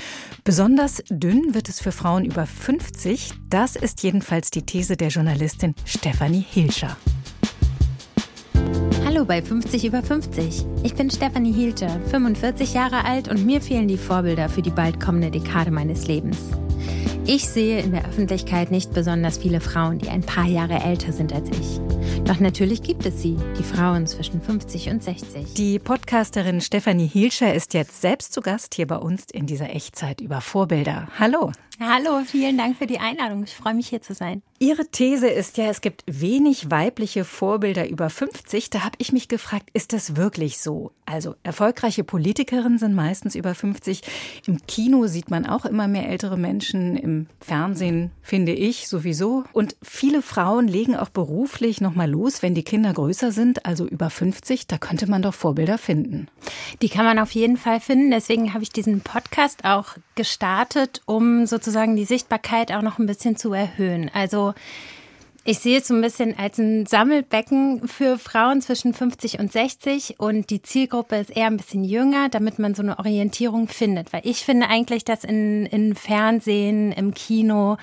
Besonders 0.45 1.03
dünn 1.11 1.53
wird 1.53 1.69
es 1.69 1.81
für 1.81 1.91
Frauen 1.91 2.25
über 2.25 2.47
50. 2.47 3.33
Das 3.51 3.75
ist 3.75 4.05
jedenfalls 4.05 4.53
die 4.53 4.63
These 4.63 4.97
der 4.97 5.09
Journalistin 5.09 5.75
Stefanie 5.85 6.47
Hilscher. 6.49 6.97
Hallo 9.05 9.25
bei 9.25 9.43
50 9.43 9.85
über 9.85 10.05
50. 10.05 10.65
Ich 10.85 10.95
bin 10.95 11.11
Stefanie 11.11 11.53
Hilscher, 11.53 11.99
45 12.11 12.75
Jahre 12.75 13.05
alt 13.05 13.27
und 13.27 13.45
mir 13.45 13.61
fehlen 13.61 13.89
die 13.89 13.99
Vorbilder 13.99 14.49
für 14.49 14.63
die 14.63 14.71
bald 14.71 15.01
kommende 15.01 15.33
Dekade 15.33 15.73
meines 15.73 16.07
Lebens. 16.07 16.39
Ich 17.27 17.49
sehe 17.49 17.81
in 17.81 17.91
der 17.91 18.07
Öffentlichkeit 18.07 18.71
nicht 18.71 18.93
besonders 18.93 19.39
viele 19.39 19.61
Frauen, 19.61 19.99
die 19.99 20.09
ein 20.09 20.23
paar 20.23 20.47
Jahre 20.47 20.81
älter 20.81 21.13
sind 21.13 21.33
als 21.33 21.49
ich. 21.51 21.81
Doch 22.25 22.39
natürlich 22.39 22.83
gibt 22.83 23.05
es 23.05 23.21
sie, 23.21 23.37
die 23.59 23.63
Frauen 23.63 24.07
zwischen 24.07 24.41
50 24.41 24.91
und 24.91 25.03
60. 25.03 25.55
Die 25.55 25.79
Podcasterin 25.79 26.61
Stefanie 26.61 27.07
Hielscher 27.07 27.53
ist 27.53 27.75
jetzt 27.75 28.01
selbst 28.01 28.33
zu 28.33 28.41
Gast 28.41 28.75
hier 28.75 28.87
bei 28.87 28.97
uns 28.97 29.25
in 29.33 29.47
dieser 29.47 29.71
Echtzeit 29.71 30.21
über 30.21 30.41
Vorbilder. 30.41 31.09
Hallo. 31.19 31.51
Hallo, 31.81 32.23
vielen 32.25 32.57
Dank 32.57 32.79
für 32.79 32.87
die 32.87 33.01
Einladung. 33.01 33.45
Ich 33.45 33.55
freue 33.55 33.75
mich 33.75 33.89
hier 33.89 34.01
zu 34.01 34.15
sein. 34.15 34.43
Ihre 34.59 34.87
These 34.87 35.29
ist 35.29 35.59
ja, 35.59 35.67
es 35.67 35.83
gibt 35.83 36.03
wenig 36.07 36.71
weibliche 36.71 37.25
Vorbilder 37.25 37.89
über 37.91 38.09
50. 38.09 38.71
Da 38.71 38.85
habe 38.85 38.97
ich 38.99 39.13
mich 39.13 39.29
gefragt, 39.29 39.69
ist 39.75 39.93
das 39.93 40.17
wirklich 40.17 40.59
so? 40.59 40.93
Also 41.05 41.35
erfolgreiche 41.43 42.05
Politikerinnen 42.05 42.79
sind 42.79 42.95
meistens 42.95 43.35
über 43.35 43.55
50. 43.55 44.03
Im 44.47 44.65
Kino 44.67 45.07
sieht 45.09 45.31
man 45.31 45.47
auch 45.47 45.67
immer 45.67 45.89
mehr 45.89 46.09
ältere 46.09 46.39
Menschen, 46.39 46.97
im 46.97 47.27
Fernsehen 47.39 48.11
finde 48.23 48.53
ich 48.53 48.89
sowieso. 48.89 49.45
Und 49.53 49.77
viele 49.83 50.23
Frauen 50.23 50.69
legen 50.69 50.97
auch 50.97 51.11
beruflich 51.11 51.83
nochmal 51.83 52.11
los, 52.11 52.43
wenn 52.43 52.55
die 52.55 52.65
Kinder 52.65 52.95
größer 52.95 53.33
sind, 53.33 53.67
also 53.67 53.87
über 53.87 54.09
50. 54.09 54.67
Da 54.67 54.79
könnte 54.79 55.09
man 55.09 55.21
doch 55.21 55.35
Vorbilder 55.35 55.77
finden. 55.77 56.29
Die 56.81 56.89
kann 56.89 57.05
man 57.05 57.19
auf 57.19 57.33
jeden 57.33 57.59
Fall 57.59 57.79
finden. 57.81 58.11
Deswegen 58.11 58.55
habe 58.55 58.65
ich 58.65 58.71
diesen 58.71 59.03
Podcast 59.03 59.65
auch 59.65 59.97
gestartet, 60.15 61.03
um 61.05 61.47
sozusagen 61.47 61.95
die 61.95 62.07
Sichtbarkeit 62.07 62.73
auch 62.73 62.83
noch 62.83 62.99
ein 62.99 63.07
bisschen 63.07 63.37
zu 63.37 63.53
erhöhen. 63.53 64.11
Also 64.13 64.46
ich 65.47 65.61
sehe 65.61 65.79
es 65.79 65.87
so 65.87 65.95
ein 65.95 66.01
bisschen 66.01 66.37
als 66.37 66.59
ein 66.59 66.87
Sammelbecken 66.87 67.87
für 67.87 68.19
Frauen 68.19 68.61
zwischen 68.61 68.93
50 68.93 69.39
und 69.39 69.53
60 69.53 70.19
und 70.19 70.51
die 70.51 70.61
Zielgruppe 70.61 71.17
ist 71.17 71.31
eher 71.31 71.47
ein 71.47 71.57
bisschen 71.57 71.85
jünger, 71.85 72.29
damit 72.29 72.59
man 72.59 72.75
so 72.75 72.83
eine 72.83 72.99
Orientierung 72.99 73.69
findet. 73.69 74.13
Weil 74.13 74.23
ich 74.25 74.45
finde 74.45 74.69
eigentlich, 74.69 75.05
dass 75.05 75.23
in, 75.23 75.67
in 75.67 75.95
Fernsehen, 75.95 76.91
im 76.91 77.15
Kino 77.15 77.77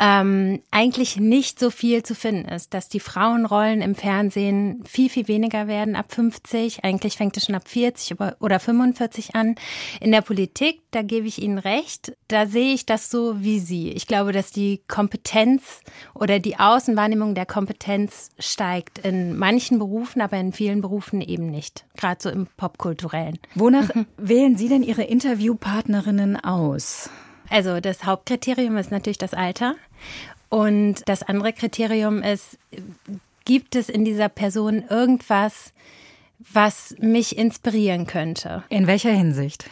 ähm, 0.00 0.62
eigentlich 0.70 1.16
nicht 1.16 1.58
so 1.58 1.70
viel 1.70 2.02
zu 2.02 2.14
finden 2.14 2.48
ist, 2.48 2.74
dass 2.74 2.88
die 2.88 3.00
Frauenrollen 3.00 3.82
im 3.82 3.94
Fernsehen 3.94 4.82
viel, 4.84 5.08
viel 5.08 5.28
weniger 5.28 5.66
werden 5.66 5.96
ab 5.96 6.12
50. 6.12 6.84
Eigentlich 6.84 7.16
fängt 7.16 7.36
es 7.36 7.46
schon 7.46 7.54
ab 7.54 7.68
40 7.68 8.16
oder 8.38 8.60
45 8.60 9.34
an. 9.34 9.56
In 10.00 10.12
der 10.12 10.22
Politik, 10.22 10.82
da 10.90 11.02
gebe 11.02 11.26
ich 11.26 11.42
Ihnen 11.42 11.58
recht, 11.58 12.16
da 12.28 12.46
sehe 12.46 12.74
ich 12.74 12.86
das 12.86 13.10
so 13.10 13.42
wie 13.42 13.58
Sie. 13.58 13.90
Ich 13.90 14.06
glaube, 14.06 14.32
dass 14.32 14.50
die 14.50 14.82
Kompetenz 14.86 15.80
oder 16.14 16.38
die 16.38 16.58
Außenwahrnehmung 16.58 17.34
der 17.34 17.46
Kompetenz 17.46 18.30
steigt 18.38 18.98
in 18.98 19.36
manchen 19.36 19.78
Berufen, 19.78 20.20
aber 20.20 20.38
in 20.38 20.52
vielen 20.52 20.80
Berufen 20.80 21.20
eben 21.20 21.50
nicht. 21.50 21.84
Gerade 21.96 22.22
so 22.22 22.30
im 22.30 22.46
Popkulturellen. 22.56 23.38
Wonach 23.54 23.90
wählen 24.16 24.56
Sie 24.56 24.68
denn 24.68 24.82
Ihre 24.82 25.02
Interviewpartnerinnen 25.02 26.36
aus? 26.36 27.10
Also 27.50 27.80
das 27.80 28.04
Hauptkriterium 28.04 28.76
ist 28.76 28.90
natürlich 28.90 29.18
das 29.18 29.34
Alter. 29.34 29.74
Und 30.48 31.02
das 31.06 31.22
andere 31.22 31.52
Kriterium 31.52 32.22
ist, 32.22 32.58
gibt 33.44 33.76
es 33.76 33.88
in 33.88 34.04
dieser 34.04 34.28
Person 34.28 34.84
irgendwas, 34.88 35.72
was 36.38 36.94
mich 36.98 37.36
inspirieren 37.36 38.06
könnte? 38.06 38.62
In 38.68 38.86
welcher 38.86 39.10
Hinsicht? 39.10 39.68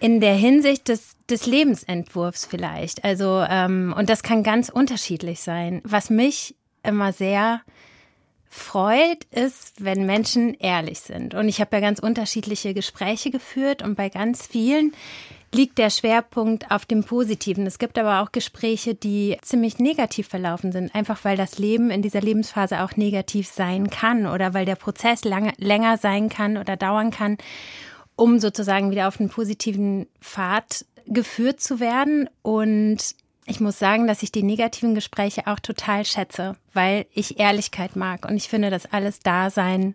In 0.00 0.20
der 0.20 0.34
Hinsicht 0.34 0.88
des, 0.88 1.16
des 1.28 1.46
Lebensentwurfs 1.46 2.46
vielleicht. 2.46 3.04
Also, 3.04 3.44
ähm, 3.48 3.94
und 3.96 4.08
das 4.08 4.22
kann 4.22 4.42
ganz 4.42 4.68
unterschiedlich 4.68 5.40
sein. 5.40 5.80
Was 5.84 6.10
mich 6.10 6.54
immer 6.82 7.12
sehr 7.12 7.62
freut, 8.48 9.24
ist, 9.32 9.84
wenn 9.84 10.06
Menschen 10.06 10.54
ehrlich 10.54 11.00
sind. 11.00 11.34
Und 11.34 11.48
ich 11.48 11.60
habe 11.60 11.76
ja 11.76 11.80
ganz 11.80 11.98
unterschiedliche 11.98 12.72
Gespräche 12.72 13.30
geführt 13.30 13.82
und 13.82 13.96
bei 13.96 14.08
ganz 14.08 14.46
vielen 14.46 14.92
liegt 15.54 15.78
der 15.78 15.90
Schwerpunkt 15.90 16.70
auf 16.70 16.84
dem 16.84 17.04
Positiven. 17.04 17.66
Es 17.66 17.78
gibt 17.78 17.98
aber 17.98 18.20
auch 18.20 18.32
Gespräche, 18.32 18.94
die 18.94 19.38
ziemlich 19.42 19.78
negativ 19.78 20.28
verlaufen 20.28 20.72
sind, 20.72 20.94
einfach 20.94 21.24
weil 21.24 21.36
das 21.36 21.58
Leben 21.58 21.90
in 21.90 22.02
dieser 22.02 22.20
Lebensphase 22.20 22.82
auch 22.82 22.96
negativ 22.96 23.48
sein 23.48 23.88
kann 23.88 24.26
oder 24.26 24.52
weil 24.52 24.66
der 24.66 24.74
Prozess 24.74 25.24
lange, 25.24 25.52
länger 25.58 25.96
sein 25.96 26.28
kann 26.28 26.56
oder 26.56 26.76
dauern 26.76 27.10
kann, 27.10 27.38
um 28.16 28.40
sozusagen 28.40 28.90
wieder 28.90 29.08
auf 29.08 29.20
einen 29.20 29.30
positiven 29.30 30.06
Pfad 30.20 30.84
geführt 31.06 31.60
zu 31.60 31.80
werden. 31.80 32.28
Und 32.42 33.14
ich 33.46 33.60
muss 33.60 33.78
sagen, 33.78 34.06
dass 34.06 34.22
ich 34.22 34.32
die 34.32 34.42
negativen 34.42 34.94
Gespräche 34.94 35.46
auch 35.46 35.60
total 35.60 36.04
schätze, 36.04 36.56
weil 36.72 37.06
ich 37.12 37.38
Ehrlichkeit 37.38 37.94
mag 37.94 38.26
und 38.26 38.36
ich 38.36 38.48
finde, 38.48 38.70
dass 38.70 38.92
alles 38.92 39.20
da 39.20 39.50
sein 39.50 39.94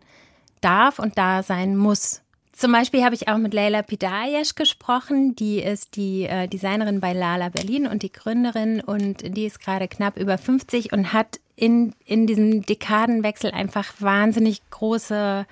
darf 0.61 0.99
und 0.99 1.17
da 1.17 1.43
sein 1.43 1.75
muss. 1.75 2.21
Zum 2.59 2.73
Beispiel 2.73 3.05
habe 3.05 3.15
ich 3.15 3.29
auch 3.29 3.37
mit 3.37 3.53
Leila 3.53 3.81
Pidayesh 3.83 4.55
gesprochen. 4.55 5.33
Die 5.33 5.59
ist 5.59 5.95
die 5.95 6.23
äh, 6.23 6.49
Designerin 6.49 6.99
bei 6.99 7.13
Lala 7.13 7.47
Berlin 7.47 7.87
und 7.87 8.03
die 8.03 8.11
Gründerin 8.11 8.81
und 8.81 9.21
die 9.37 9.45
ist 9.45 9.61
gerade 9.61 9.87
knapp 9.87 10.17
über 10.17 10.37
50 10.37 10.91
und 10.91 11.13
hat 11.13 11.39
in, 11.55 11.95
in 12.03 12.27
diesem 12.27 12.63
Dekadenwechsel 12.63 13.51
einfach 13.51 13.93
wahnsinnig 13.99 14.61
große 14.71 15.45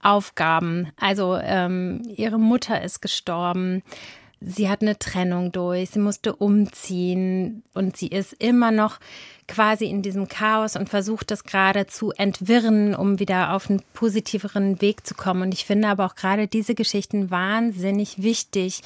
Aufgaben. 0.00 0.92
Also 1.00 1.36
ähm, 1.36 2.02
ihre 2.14 2.38
Mutter 2.38 2.80
ist 2.80 3.02
gestorben. 3.02 3.82
Sie 4.40 4.68
hat 4.68 4.82
eine 4.82 5.00
Trennung 5.00 5.50
durch, 5.50 5.90
sie 5.90 5.98
musste 5.98 6.36
umziehen 6.36 7.64
und 7.74 7.96
sie 7.96 8.06
ist 8.06 8.34
immer 8.34 8.70
noch 8.70 9.00
quasi 9.48 9.86
in 9.86 10.02
diesem 10.02 10.28
Chaos 10.28 10.76
und 10.76 10.88
versucht 10.88 11.30
das 11.30 11.44
gerade 11.44 11.86
zu 11.86 12.12
entwirren, 12.12 12.94
um 12.94 13.18
wieder 13.18 13.52
auf 13.54 13.70
einen 13.70 13.82
positiveren 13.94 14.80
Weg 14.80 15.06
zu 15.06 15.14
kommen. 15.14 15.42
Und 15.42 15.54
ich 15.54 15.64
finde 15.64 15.88
aber 15.88 16.06
auch 16.06 16.14
gerade 16.14 16.46
diese 16.46 16.74
Geschichten 16.74 17.30
wahnsinnig 17.30 18.22
wichtig, 18.22 18.82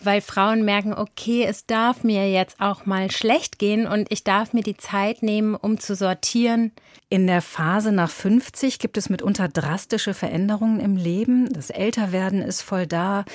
weil 0.00 0.20
Frauen 0.20 0.64
merken, 0.64 0.92
okay, 0.92 1.44
es 1.44 1.66
darf 1.66 2.04
mir 2.04 2.30
jetzt 2.30 2.60
auch 2.60 2.86
mal 2.86 3.10
schlecht 3.10 3.58
gehen 3.58 3.86
und 3.86 4.10
ich 4.10 4.24
darf 4.24 4.52
mir 4.52 4.62
die 4.62 4.76
Zeit 4.76 5.22
nehmen, 5.22 5.54
um 5.54 5.78
zu 5.78 5.94
sortieren. 5.94 6.72
In 7.12 7.26
der 7.26 7.42
Phase 7.42 7.92
nach 7.92 8.08
50 8.08 8.78
gibt 8.78 8.96
es 8.96 9.10
mitunter 9.10 9.46
drastische 9.46 10.14
Veränderungen 10.14 10.80
im 10.80 10.96
Leben. 10.96 11.52
Das 11.52 11.68
Älterwerden 11.68 12.40
ist 12.40 12.62
voll 12.62 12.86
da. 12.86 13.26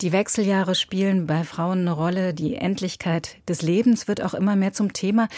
Die 0.00 0.10
Wechseljahre 0.12 0.74
spielen 0.74 1.26
bei 1.26 1.44
Frauen 1.44 1.80
eine 1.80 1.92
Rolle. 1.92 2.32
Die 2.32 2.54
Endlichkeit 2.54 3.36
des 3.46 3.60
Lebens 3.60 4.08
wird 4.08 4.22
auch 4.22 4.32
immer 4.32 4.56
mehr 4.56 4.72
zum 4.72 4.94
Thema. 4.94 5.28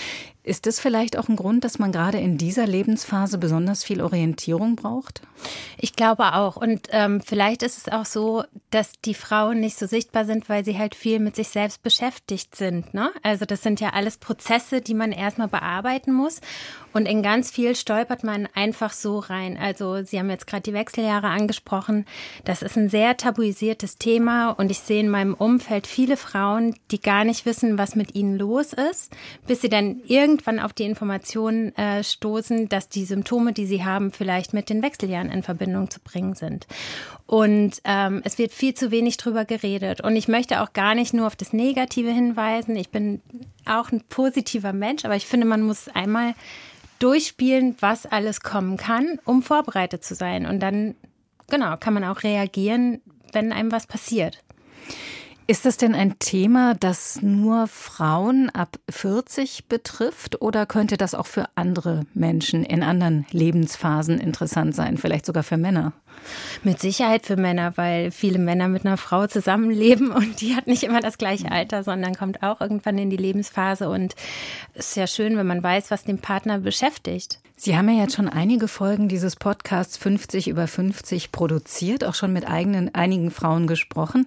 Ist 0.48 0.64
das 0.64 0.80
vielleicht 0.80 1.18
auch 1.18 1.28
ein 1.28 1.36
Grund, 1.36 1.62
dass 1.62 1.78
man 1.78 1.92
gerade 1.92 2.16
in 2.16 2.38
dieser 2.38 2.66
Lebensphase 2.66 3.36
besonders 3.36 3.84
viel 3.84 4.00
Orientierung 4.00 4.76
braucht? 4.76 5.20
Ich 5.76 5.94
glaube 5.94 6.32
auch. 6.32 6.56
Und 6.56 6.88
ähm, 6.90 7.20
vielleicht 7.20 7.62
ist 7.62 7.76
es 7.76 7.92
auch 7.92 8.06
so, 8.06 8.44
dass 8.70 8.92
die 9.04 9.12
Frauen 9.12 9.60
nicht 9.60 9.78
so 9.78 9.86
sichtbar 9.86 10.24
sind, 10.24 10.48
weil 10.48 10.64
sie 10.64 10.78
halt 10.78 10.94
viel 10.94 11.18
mit 11.18 11.36
sich 11.36 11.48
selbst 11.48 11.82
beschäftigt 11.82 12.56
sind. 12.56 12.94
Ne? 12.94 13.10
Also 13.22 13.44
das 13.44 13.62
sind 13.62 13.80
ja 13.80 13.90
alles 13.90 14.16
Prozesse, 14.16 14.80
die 14.80 14.94
man 14.94 15.12
erstmal 15.12 15.48
bearbeiten 15.48 16.14
muss. 16.14 16.40
Und 16.92 17.06
in 17.06 17.22
ganz 17.22 17.50
viel 17.50 17.76
stolpert 17.76 18.24
man 18.24 18.48
einfach 18.54 18.92
so 18.92 19.18
rein. 19.18 19.56
Also 19.56 20.02
Sie 20.02 20.18
haben 20.18 20.30
jetzt 20.30 20.46
gerade 20.46 20.62
die 20.62 20.72
Wechseljahre 20.72 21.28
angesprochen. 21.28 22.06
Das 22.44 22.62
ist 22.62 22.76
ein 22.76 22.88
sehr 22.88 23.16
tabuisiertes 23.16 23.98
Thema. 23.98 24.50
Und 24.50 24.70
ich 24.70 24.80
sehe 24.80 25.00
in 25.00 25.08
meinem 25.08 25.34
Umfeld 25.34 25.86
viele 25.86 26.16
Frauen, 26.16 26.74
die 26.90 27.00
gar 27.00 27.24
nicht 27.24 27.46
wissen, 27.46 27.78
was 27.78 27.94
mit 27.94 28.14
ihnen 28.14 28.38
los 28.38 28.72
ist, 28.72 29.14
bis 29.46 29.60
sie 29.60 29.68
dann 29.68 30.00
irgendwann 30.06 30.58
auf 30.58 30.72
die 30.72 30.84
Information 30.84 31.74
äh, 31.76 32.02
stoßen, 32.02 32.68
dass 32.68 32.88
die 32.88 33.04
Symptome, 33.04 33.52
die 33.52 33.66
sie 33.66 33.84
haben, 33.84 34.12
vielleicht 34.12 34.54
mit 34.54 34.70
den 34.70 34.82
Wechseljahren 34.82 35.30
in 35.30 35.42
Verbindung 35.42 35.90
zu 35.90 36.00
bringen 36.00 36.34
sind. 36.34 36.66
Und 37.28 37.82
ähm, 37.84 38.22
es 38.24 38.38
wird 38.38 38.52
viel 38.52 38.72
zu 38.72 38.90
wenig 38.90 39.18
drüber 39.18 39.44
geredet. 39.44 40.00
Und 40.00 40.16
ich 40.16 40.28
möchte 40.28 40.62
auch 40.62 40.72
gar 40.72 40.94
nicht 40.94 41.12
nur 41.12 41.26
auf 41.26 41.36
das 41.36 41.52
Negative 41.52 42.10
hinweisen. 42.10 42.74
Ich 42.74 42.88
bin 42.88 43.20
auch 43.66 43.92
ein 43.92 44.00
positiver 44.08 44.72
Mensch, 44.72 45.04
aber 45.04 45.14
ich 45.14 45.26
finde, 45.26 45.46
man 45.46 45.60
muss 45.60 45.88
einmal 45.88 46.32
durchspielen, 47.00 47.76
was 47.80 48.06
alles 48.06 48.40
kommen 48.40 48.78
kann, 48.78 49.20
um 49.26 49.42
vorbereitet 49.42 50.02
zu 50.02 50.14
sein. 50.14 50.46
Und 50.46 50.60
dann, 50.60 50.94
genau, 51.50 51.76
kann 51.76 51.92
man 51.92 52.04
auch 52.04 52.22
reagieren, 52.22 53.02
wenn 53.34 53.52
einem 53.52 53.72
was 53.72 53.86
passiert. 53.86 54.38
Ist 55.50 55.64
das 55.64 55.78
denn 55.78 55.94
ein 55.94 56.18
Thema, 56.18 56.74
das 56.74 57.22
nur 57.22 57.68
Frauen 57.68 58.50
ab 58.50 58.78
40 58.90 59.64
betrifft 59.64 60.42
oder 60.42 60.66
könnte 60.66 60.98
das 60.98 61.14
auch 61.14 61.26
für 61.26 61.46
andere 61.54 62.04
Menschen 62.12 62.64
in 62.64 62.82
anderen 62.82 63.24
Lebensphasen 63.30 64.18
interessant 64.18 64.74
sein, 64.74 64.98
vielleicht 64.98 65.24
sogar 65.24 65.42
für 65.42 65.56
Männer? 65.56 65.94
Mit 66.64 66.80
Sicherheit 66.80 67.24
für 67.24 67.36
Männer, 67.36 67.78
weil 67.78 68.10
viele 68.10 68.38
Männer 68.38 68.68
mit 68.68 68.84
einer 68.84 68.98
Frau 68.98 69.26
zusammenleben 69.26 70.10
und 70.10 70.42
die 70.42 70.54
hat 70.54 70.66
nicht 70.66 70.82
immer 70.82 71.00
das 71.00 71.16
gleiche 71.16 71.50
Alter, 71.50 71.82
sondern 71.82 72.14
kommt 72.14 72.42
auch 72.42 72.60
irgendwann 72.60 72.98
in 72.98 73.08
die 73.08 73.16
Lebensphase 73.16 73.88
und 73.88 74.16
es 74.74 74.88
ist 74.88 74.96
ja 74.96 75.06
schön, 75.06 75.38
wenn 75.38 75.46
man 75.46 75.62
weiß, 75.62 75.90
was 75.90 76.04
den 76.04 76.18
Partner 76.18 76.58
beschäftigt. 76.58 77.40
Sie 77.56 77.74
haben 77.74 77.88
ja 77.88 78.02
jetzt 78.02 78.16
schon 78.16 78.28
einige 78.28 78.68
Folgen 78.68 79.08
dieses 79.08 79.34
Podcasts 79.34 79.96
50 79.96 80.48
über 80.48 80.66
50 80.66 81.32
produziert, 81.32 82.04
auch 82.04 82.14
schon 82.14 82.34
mit 82.34 82.46
eigenen, 82.46 82.94
einigen 82.94 83.30
Frauen 83.30 83.66
gesprochen. 83.66 84.26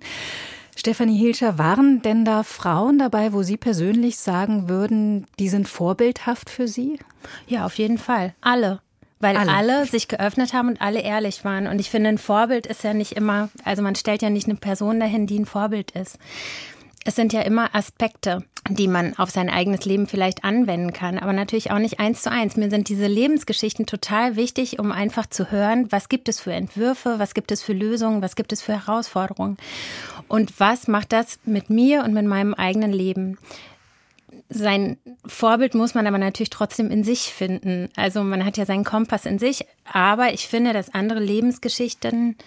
Stefanie 0.75 1.17
Hilscher, 1.17 1.57
waren 1.57 2.01
denn 2.01 2.25
da 2.25 2.43
Frauen 2.43 2.97
dabei, 2.97 3.33
wo 3.33 3.43
Sie 3.43 3.57
persönlich 3.57 4.17
sagen 4.17 4.69
würden, 4.69 5.27
die 5.39 5.49
sind 5.49 5.67
vorbildhaft 5.67 6.49
für 6.49 6.67
Sie? 6.67 6.99
Ja, 7.47 7.65
auf 7.65 7.75
jeden 7.75 7.97
Fall. 7.97 8.33
Alle. 8.41 8.81
Weil 9.19 9.37
alle. 9.37 9.53
alle. 9.53 9.85
sich 9.85 10.07
geöffnet 10.07 10.53
haben 10.53 10.69
und 10.69 10.81
alle 10.81 11.01
ehrlich 11.01 11.45
waren. 11.45 11.67
Und 11.67 11.79
ich 11.79 11.89
finde, 11.89 12.09
ein 12.09 12.17
Vorbild 12.17 12.65
ist 12.65 12.83
ja 12.83 12.93
nicht 12.93 13.13
immer, 13.13 13.49
also 13.63 13.81
man 13.81 13.95
stellt 13.95 14.21
ja 14.21 14.29
nicht 14.29 14.47
eine 14.47 14.55
Person 14.55 14.99
dahin, 14.99 15.27
die 15.27 15.39
ein 15.39 15.45
Vorbild 15.45 15.91
ist. 15.91 16.17
Es 17.03 17.15
sind 17.15 17.33
ja 17.33 17.41
immer 17.41 17.73
Aspekte, 17.73 18.43
die 18.69 18.87
man 18.87 19.17
auf 19.17 19.31
sein 19.31 19.49
eigenes 19.49 19.85
Leben 19.85 20.05
vielleicht 20.05 20.43
anwenden 20.43 20.93
kann, 20.93 21.17
aber 21.17 21.33
natürlich 21.33 21.71
auch 21.71 21.79
nicht 21.79 21.99
eins 21.99 22.21
zu 22.21 22.29
eins. 22.29 22.57
Mir 22.57 22.69
sind 22.69 22.89
diese 22.89 23.07
Lebensgeschichten 23.07 23.87
total 23.87 24.35
wichtig, 24.35 24.77
um 24.77 24.91
einfach 24.91 25.25
zu 25.25 25.49
hören, 25.49 25.91
was 25.91 26.09
gibt 26.09 26.29
es 26.29 26.39
für 26.39 26.53
Entwürfe, 26.53 27.15
was 27.17 27.33
gibt 27.33 27.51
es 27.51 27.63
für 27.63 27.73
Lösungen, 27.73 28.21
was 28.21 28.35
gibt 28.35 28.53
es 28.53 28.61
für 28.61 28.73
Herausforderungen 28.73 29.57
und 30.31 30.59
was 30.61 30.87
macht 30.87 31.11
das 31.11 31.39
mit 31.43 31.69
mir 31.69 32.05
und 32.05 32.13
mit 32.13 32.25
meinem 32.25 32.53
eigenen 32.53 32.93
Leben. 32.93 33.37
sein 34.47 34.97
Vorbild 35.25 35.75
muss 35.75 35.93
man 35.93 36.07
aber 36.07 36.17
natürlich 36.17 36.49
trotzdem 36.49 36.89
in 36.89 37.03
sich 37.03 37.33
finden. 37.33 37.89
Also 37.95 38.23
man 38.23 38.45
hat 38.45 38.57
ja 38.57 38.65
seinen 38.65 38.85
Kompass 38.85 39.25
in 39.25 39.39
sich, 39.39 39.65
aber 39.83 40.33
ich 40.33 40.47
finde, 40.47 40.73
dass 40.73 40.93
andere 40.93 41.19
Lebensgeschichten 41.19 42.37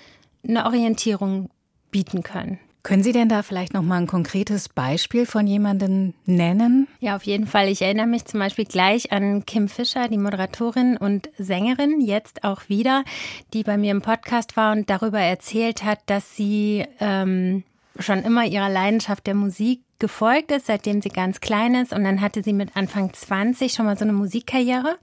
eine 0.46 0.64
Orientierung 0.64 1.50
bieten 1.90 2.22
können. 2.22 2.58
Können 2.84 3.02
Sie 3.02 3.12
denn 3.12 3.30
da 3.30 3.42
vielleicht 3.42 3.72
noch 3.72 3.82
mal 3.82 3.96
ein 3.96 4.06
konkretes 4.06 4.68
Beispiel 4.68 5.24
von 5.24 5.46
jemandem 5.46 6.12
nennen? 6.26 6.86
Ja, 7.00 7.16
auf 7.16 7.22
jeden 7.22 7.46
Fall. 7.46 7.68
Ich 7.68 7.80
erinnere 7.80 8.06
mich 8.06 8.26
zum 8.26 8.40
Beispiel 8.40 8.66
gleich 8.66 9.10
an 9.10 9.46
Kim 9.46 9.68
Fischer, 9.68 10.08
die 10.08 10.18
Moderatorin 10.18 10.98
und 10.98 11.30
Sängerin, 11.38 12.02
jetzt 12.02 12.44
auch 12.44 12.68
wieder, 12.68 13.02
die 13.54 13.62
bei 13.62 13.78
mir 13.78 13.90
im 13.90 14.02
Podcast 14.02 14.58
war 14.58 14.72
und 14.72 14.90
darüber 14.90 15.18
erzählt 15.18 15.82
hat, 15.82 16.00
dass 16.04 16.36
sie 16.36 16.84
ähm, 17.00 17.64
schon 17.98 18.22
immer 18.22 18.44
ihrer 18.44 18.68
Leidenschaft 18.68 19.26
der 19.26 19.34
Musik 19.34 19.80
gefolgt 19.98 20.50
ist, 20.50 20.66
seitdem 20.66 21.00
sie 21.00 21.08
ganz 21.08 21.40
klein 21.40 21.74
ist. 21.74 21.92
Und 21.92 22.04
dann 22.04 22.20
hatte 22.20 22.42
sie 22.42 22.52
mit 22.52 22.76
Anfang 22.76 23.12
20 23.12 23.72
schon 23.72 23.86
mal 23.86 23.96
so 23.96 24.04
eine 24.04 24.12
Musikkarriere 24.12 24.98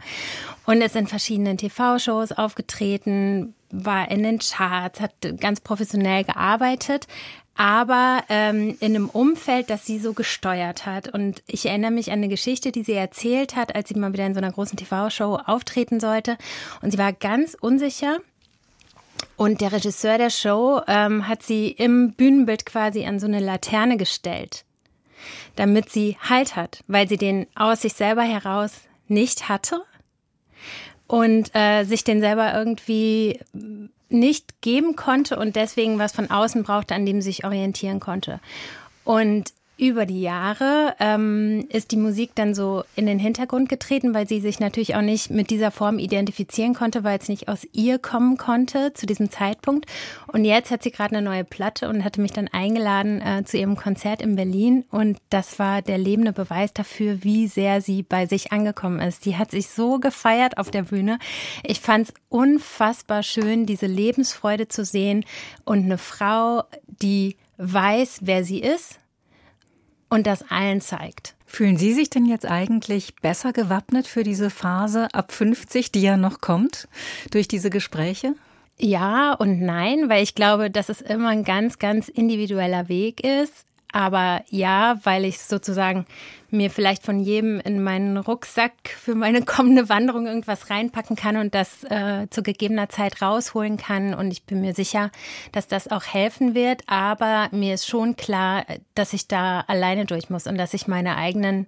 und 0.66 0.82
ist 0.82 0.96
in 0.96 1.08
verschiedenen 1.08 1.58
TV-Shows 1.58 2.34
aufgetreten, 2.34 3.56
war 3.72 4.12
in 4.12 4.24
den 4.24 4.40
Charts, 4.40 5.00
hat 5.00 5.14
ganz 5.40 5.62
professionell 5.62 6.24
gearbeitet, 6.26 7.08
aber 7.56 8.24
ähm, 8.30 8.78
in 8.80 8.96
einem 8.96 9.10
Umfeld, 9.10 9.70
das 9.70 9.86
sie 9.86 10.00
so 10.00 10.14
gesteuert 10.14 10.86
hat. 10.86 11.14
Und 11.14 11.44
ich 11.48 11.66
erinnere 11.66 11.92
mich 11.92 12.12
an 12.12 12.20
eine 12.20 12.28
Geschichte, 12.28 12.72
die 12.72 12.84
sie 12.84 12.94
erzählt 12.94 13.56
hat, 13.56 13.76
als 13.76 13.90
sie 13.90 13.96
mal 13.96 14.14
wieder 14.14 14.26
in 14.26 14.34
so 14.34 14.40
einer 14.40 14.52
großen 14.52 14.78
TV-Show 14.78 15.36
auftreten 15.46 16.00
sollte. 16.00 16.38
Und 16.82 16.92
sie 16.92 16.98
war 16.98 17.14
ganz 17.14 17.56
unsicher. 17.60 18.20
Und 19.38 19.62
der 19.62 19.72
Regisseur 19.72 20.18
der 20.18 20.30
Show 20.30 20.82
ähm, 20.88 21.28
hat 21.28 21.44
sie 21.44 21.70
im 21.70 22.14
Bühnenbild 22.14 22.66
quasi 22.66 23.06
an 23.06 23.20
so 23.20 23.28
eine 23.28 23.40
Laterne 23.40 23.98
gestellt, 23.98 24.66
damit 25.56 25.90
sie 25.90 26.18
Halt 26.22 26.56
hat, 26.56 26.84
weil 26.88 27.08
sie 27.08 27.18
den 27.18 27.48
aus 27.56 27.82
sich 27.82 27.94
selber 27.94 28.24
heraus 28.24 28.82
nicht 29.08 29.50
hatte 29.50 29.82
und 31.08 31.54
äh, 31.56 31.84
sich 31.84 32.04
den 32.04 32.22
selber 32.22 32.54
irgendwie 32.54 33.40
nicht 34.10 34.62
geben 34.62 34.96
konnte 34.96 35.38
und 35.38 35.56
deswegen 35.56 36.00
was 36.00 36.12
von 36.12 36.30
außen 36.30 36.64
brauchte, 36.64 36.96
an 36.96 37.06
dem 37.06 37.22
sie 37.22 37.32
sich 37.32 37.46
orientieren 37.46 38.00
konnte. 38.00 38.40
Und 39.04 39.54
über 39.82 40.06
die 40.06 40.22
Jahre 40.22 40.96
ähm, 41.00 41.66
ist 41.70 41.90
die 41.90 41.98
Musik 41.98 42.36
dann 42.36 42.54
so 42.54 42.84
in 42.96 43.08
den 43.08 43.18
Hintergrund 43.18 43.68
getreten, 43.68 44.14
weil 44.14 44.28
sie 44.28 44.40
sich 44.40 44.60
natürlich 44.60 44.96
auch 44.96 45.02
nicht 45.02 45.32
mit 45.32 45.50
dieser 45.50 45.72
Form 45.72 45.98
identifizieren 45.98 46.76
konnte, 46.76 47.04
weil 47.04 47.18
es 47.18 47.28
nicht 47.28 47.48
aus 47.48 47.68
ihr 47.74 47.98
kommen 47.98 48.38
konnte 48.38 48.94
zu 48.94 49.08
diesem 49.08 49.32
Zeitpunkt. 49.32 49.88
Und 50.28 50.46
jetzt 50.46 50.70
hat 50.70 50.84
sie 50.84 50.92
gerade 50.92 51.16
eine 51.16 51.26
neue 51.28 51.44
Platte 51.44 51.90
und 51.90 52.04
hatte 52.04 52.22
mich 52.22 52.32
dann 52.32 52.48
eingeladen 52.48 53.22
äh, 53.22 53.44
zu 53.44 53.58
ihrem 53.58 53.76
Konzert 53.76 54.22
in 54.22 54.36
Berlin. 54.36 54.86
Und 54.92 55.18
das 55.32 55.58
war 55.58 55.82
der 55.82 55.98
lebende 55.98 56.32
Beweis 56.32 56.74
dafür, 56.74 57.24
wie 57.24 57.48
sehr 57.48 57.82
sie 57.82 58.04
bei 58.04 58.28
sich 58.28 58.52
angekommen 58.52 59.00
ist. 59.00 59.26
Die 59.26 59.36
hat 59.36 59.50
sich 59.50 59.68
so 59.70 59.98
gefeiert 59.98 60.60
auf 60.60 60.70
der 60.70 60.84
Bühne. 60.84 61.18
Ich 61.64 61.82
fand 61.82 62.10
es 62.10 62.14
unfassbar 62.30 63.24
schön, 63.24 63.66
diese 63.66 63.88
Lebensfreude 63.88 64.68
zu 64.68 64.86
sehen 64.86 65.26
und 65.66 65.86
eine 65.86 65.98
Frau, 65.98 66.66
die 66.88 67.36
weiß, 67.58 68.20
wer 68.22 68.44
sie 68.44 68.60
ist 68.60 69.01
und 70.12 70.28
das 70.28 70.44
allen 70.52 70.82
zeigt. 70.82 71.34
Fühlen 71.48 71.78
Sie 71.78 71.94
sich 71.94 72.10
denn 72.10 72.26
jetzt 72.26 72.46
eigentlich 72.46 73.16
besser 73.16 73.54
gewappnet 73.54 74.08
für 74.08 74.24
diese 74.24 74.50
Phase 74.50 75.08
ab 75.14 75.32
50, 75.32 75.92
die 75.92 76.02
ja 76.02 76.18
noch 76.18 76.42
kommt, 76.42 76.88
durch 77.32 77.48
diese 77.48 77.70
Gespräche? 77.70 78.36
Ja 78.78 79.34
und 79.34 79.62
nein, 79.62 80.10
weil 80.10 80.24
ich 80.24 80.36
glaube, 80.36 80.70
dass 80.70 80.90
es 80.90 81.02
immer 81.02 81.30
ein 81.30 81.44
ganz, 81.44 81.80
ganz 81.80 82.08
individueller 82.08 82.90
Weg 82.90 83.24
ist. 83.24 83.66
Aber 83.92 84.42
ja, 84.50 85.00
weil 85.04 85.26
ich 85.26 85.40
sozusagen 85.40 86.06
mir 86.50 86.70
vielleicht 86.70 87.04
von 87.04 87.20
jedem 87.20 87.60
in 87.60 87.82
meinen 87.82 88.18
Rucksack 88.18 88.74
für 88.86 89.16
meine 89.16 89.42
kommende 89.46 89.90
Wanderung 89.90 90.28
irgendwas 90.28 90.70
reinpacken 90.70 91.16
kann 91.16 91.38
und 91.38 91.56
das 91.56 91.84
äh, 91.86 92.28
zu 92.30 92.44
gegebener 92.44 92.90
Zeit 92.90 93.22
rausholen 93.22 93.78
kann. 93.78 94.14
Und 94.14 94.32
ich 94.32 94.44
bin 94.44 94.62
mir 94.62 94.74
sicher, 94.74 95.12
dass 95.52 95.68
das 95.68 95.90
auch 95.90 96.04
helfen 96.04 96.56
wird. 96.56 96.84
Aber 96.88 97.50
mir 97.52 97.74
ist 97.74 97.88
schon 97.88 98.16
klar, 98.16 98.66
dass 98.96 99.14
ich 99.14 99.28
da 99.28 99.62
alleine 99.62 100.06
durch 100.06 100.30
muss 100.30 100.48
und 100.48 100.58
dass 100.58 100.74
ich 100.74 100.88
meine 100.88 101.18
eigenen 101.18 101.68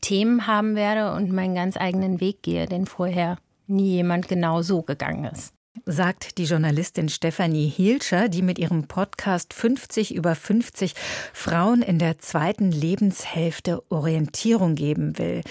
Themen 0.00 0.46
haben 0.46 0.76
werde 0.76 1.12
und 1.12 1.32
meinen 1.32 1.54
ganz 1.54 1.76
eigenen 1.76 2.20
Weg 2.20 2.42
gehe, 2.42 2.66
den 2.66 2.86
vorher 2.86 3.38
nie 3.66 3.92
jemand 3.92 4.28
genau 4.28 4.62
so 4.62 4.82
gegangen 4.82 5.24
ist 5.24 5.54
sagt 5.90 6.38
die 6.38 6.44
Journalistin 6.44 7.08
Stefanie 7.08 7.68
Hielscher, 7.68 8.28
die 8.28 8.42
mit 8.42 8.58
ihrem 8.58 8.86
Podcast 8.86 9.52
50 9.52 10.14
über 10.14 10.34
50 10.34 10.94
Frauen 11.32 11.82
in 11.82 11.98
der 11.98 12.18
zweiten 12.18 12.70
Lebenshälfte 12.70 13.82
Orientierung 13.90 14.76
geben 14.76 15.18
will. 15.18 15.42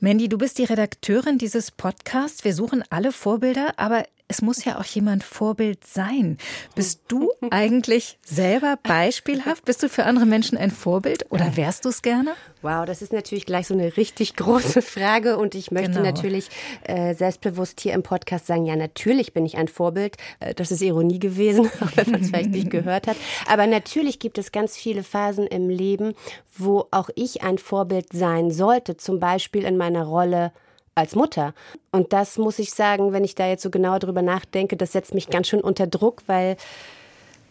Mandy, 0.00 0.28
du 0.28 0.38
bist 0.38 0.58
die 0.58 0.64
Redakteurin 0.64 1.38
dieses 1.38 1.70
Podcasts. 1.70 2.44
Wir 2.44 2.54
suchen 2.54 2.84
alle 2.90 3.10
Vorbilder, 3.10 3.74
aber 3.76 4.04
es 4.26 4.40
muss 4.40 4.64
ja 4.64 4.78
auch 4.78 4.84
jemand 4.84 5.22
Vorbild 5.22 5.86
sein. 5.86 6.38
Bist 6.74 7.02
du 7.08 7.30
eigentlich 7.50 8.18
selber 8.24 8.78
beispielhaft? 8.82 9.64
Bist 9.66 9.82
du 9.82 9.88
für 9.88 10.04
andere 10.04 10.24
Menschen 10.24 10.56
ein 10.56 10.70
Vorbild 10.70 11.30
oder 11.30 11.56
wärst 11.56 11.84
du 11.84 11.90
es 11.90 12.00
gerne? 12.00 12.34
Wow, 12.62 12.86
das 12.86 13.02
ist 13.02 13.12
natürlich 13.12 13.44
gleich 13.44 13.66
so 13.66 13.74
eine 13.74 13.96
richtig 13.98 14.34
große 14.36 14.80
Frage 14.82 15.36
und 15.36 15.54
ich 15.54 15.70
möchte 15.70 15.92
genau. 15.92 16.04
natürlich 16.04 16.48
äh, 16.84 17.14
selbstbewusst 17.14 17.80
hier 17.80 17.92
im 17.92 18.02
Podcast 18.02 18.46
sagen, 18.46 18.64
ja, 18.64 18.76
natürlich 18.76 19.34
bin 19.34 19.44
ich 19.44 19.58
ein 19.58 19.68
Vorbild. 19.68 20.16
Äh, 20.40 20.54
das 20.54 20.70
ist 20.70 20.80
Ironie 20.80 21.18
gewesen, 21.18 21.70
auch 21.80 21.90
wenn 21.96 22.10
man 22.10 22.22
es 22.22 22.28
vielleicht 22.28 22.50
nicht 22.50 22.70
gehört 22.70 23.06
hat. 23.06 23.16
Aber 23.46 23.66
natürlich 23.66 24.18
gibt 24.18 24.38
es 24.38 24.52
ganz 24.52 24.76
viele 24.76 25.02
Phasen 25.02 25.46
im 25.46 25.68
Leben, 25.68 26.14
wo 26.56 26.86
auch 26.90 27.10
ich 27.14 27.42
ein 27.42 27.58
Vorbild 27.58 28.06
sein 28.12 28.50
sollte, 28.50 28.96
zum 28.96 29.20
Beispiel 29.20 29.64
in 29.64 29.76
meiner 29.76 30.04
Rolle 30.04 30.52
als 30.94 31.14
Mutter. 31.14 31.54
Und 31.90 32.12
das 32.12 32.38
muss 32.38 32.58
ich 32.58 32.72
sagen, 32.72 33.12
wenn 33.12 33.24
ich 33.24 33.34
da 33.34 33.46
jetzt 33.46 33.62
so 33.62 33.70
genau 33.70 33.98
drüber 33.98 34.22
nachdenke, 34.22 34.76
das 34.76 34.92
setzt 34.92 35.14
mich 35.14 35.28
ganz 35.28 35.48
schön 35.48 35.60
unter 35.60 35.86
Druck, 35.86 36.22
weil 36.26 36.56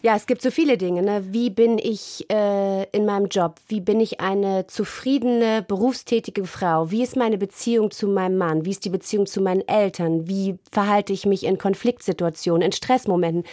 ja, 0.04 0.14
es 0.14 0.26
gibt 0.26 0.42
so 0.42 0.50
viele 0.50 0.76
Dinge. 0.76 1.00
Ne? 1.00 1.24
Wie 1.32 1.48
bin 1.48 1.78
ich 1.78 2.26
äh, 2.30 2.84
in 2.90 3.06
meinem 3.06 3.28
Job? 3.28 3.58
Wie 3.68 3.80
bin 3.80 4.00
ich 4.00 4.20
eine 4.20 4.66
zufriedene, 4.66 5.64
berufstätige 5.66 6.44
Frau? 6.44 6.90
Wie 6.90 7.02
ist 7.02 7.16
meine 7.16 7.38
Beziehung 7.38 7.90
zu 7.90 8.06
meinem 8.08 8.36
Mann? 8.36 8.66
Wie 8.66 8.70
ist 8.70 8.84
die 8.84 8.90
Beziehung 8.90 9.24
zu 9.24 9.40
meinen 9.40 9.66
Eltern? 9.66 10.28
Wie 10.28 10.58
verhalte 10.70 11.14
ich 11.14 11.24
mich 11.24 11.44
in 11.44 11.56
Konfliktsituationen, 11.56 12.60
in 12.60 12.72
Stressmomenten? 12.72 13.44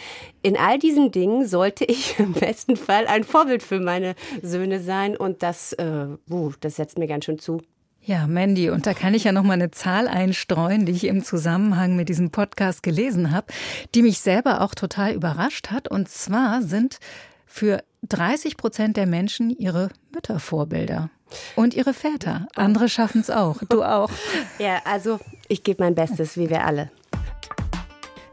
In 0.42 0.58
all 0.58 0.78
diesen 0.78 1.10
Dingen 1.10 1.46
sollte 1.48 1.86
ich 1.86 2.18
im 2.18 2.34
besten 2.34 2.76
Fall 2.76 3.06
ein 3.06 3.24
Vorbild 3.24 3.62
für 3.62 3.80
meine 3.80 4.14
Söhne 4.42 4.80
sein. 4.80 5.16
Und 5.16 5.42
das, 5.42 5.72
äh, 5.72 6.06
uh, 6.30 6.52
das 6.60 6.76
setzt 6.76 6.98
mir 6.98 7.06
ganz 7.06 7.24
schön 7.24 7.38
zu. 7.38 7.62
Ja, 8.04 8.26
Mandy, 8.26 8.68
und 8.68 8.86
da 8.86 8.94
kann 8.94 9.14
ich 9.14 9.22
ja 9.24 9.30
noch 9.30 9.44
mal 9.44 9.52
eine 9.52 9.70
Zahl 9.70 10.08
einstreuen, 10.08 10.86
die 10.86 10.92
ich 10.92 11.04
im 11.04 11.22
Zusammenhang 11.22 11.94
mit 11.94 12.08
diesem 12.08 12.30
Podcast 12.32 12.82
gelesen 12.82 13.30
habe, 13.30 13.46
die 13.94 14.02
mich 14.02 14.18
selber 14.18 14.60
auch 14.60 14.74
total 14.74 15.12
überrascht 15.12 15.70
hat. 15.70 15.86
Und 15.86 16.08
zwar 16.08 16.62
sind 16.62 16.98
für 17.46 17.84
30 18.08 18.56
Prozent 18.56 18.96
der 18.96 19.06
Menschen 19.06 19.50
ihre 19.50 19.90
Mütter 20.12 20.40
Vorbilder. 20.40 21.10
Und 21.54 21.74
ihre 21.74 21.94
Väter. 21.94 22.48
Andere 22.56 22.88
schaffen 22.88 23.20
es 23.20 23.30
auch. 23.30 23.62
Du 23.68 23.84
auch. 23.84 24.10
Ja, 24.58 24.82
also 24.84 25.20
ich 25.46 25.62
gebe 25.62 25.84
mein 25.84 25.94
Bestes, 25.94 26.36
wie 26.36 26.50
wir 26.50 26.66
alle. 26.66 26.90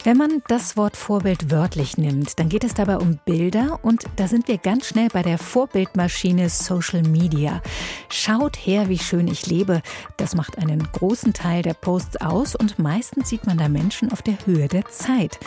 Wenn 0.10 0.17
man 0.17 0.41
das 0.48 0.76
Wort 0.76 0.98
Vorbild 0.98 1.52
wörtlich 1.52 2.00
nimmt, 2.00 2.39
dann 2.39 2.50
geht 2.50 2.63
es 2.63 2.74
dabei 2.74 2.98
um 2.98 3.19
Bilder 3.26 3.78
und 3.84 4.06
da 4.15 4.28
sind 4.28 4.48
wir 4.48 4.58
ganz 4.58 4.88
schnell 4.88 5.08
bei 5.10 5.22
der 5.22 5.38
Vorbildmaschine 5.38 6.50
Social 6.50 7.04
Media. 7.04 7.62
Schaut 8.10 8.58
her, 8.58 8.89
wie 8.89 8.98
schön 8.98 9.28
ich 9.28 9.45
lebe. 9.45 9.84
Das 10.17 10.34
macht 10.34 10.58
einen 10.58 10.82
großen 10.93 11.34
Teil 11.34 11.62
der 11.62 11.76
Posts 11.76 12.22
aus 12.22 12.56
und 12.56 12.80
meistens 12.80 13.30
sieht 13.30 13.45
man 13.45 13.60
da 13.60 13.69
Menschen 13.69 14.12
auf 14.12 14.24
der 14.24 14.43
Höhe 14.48 14.67
der 14.67 14.88
Zeit. 14.88 15.38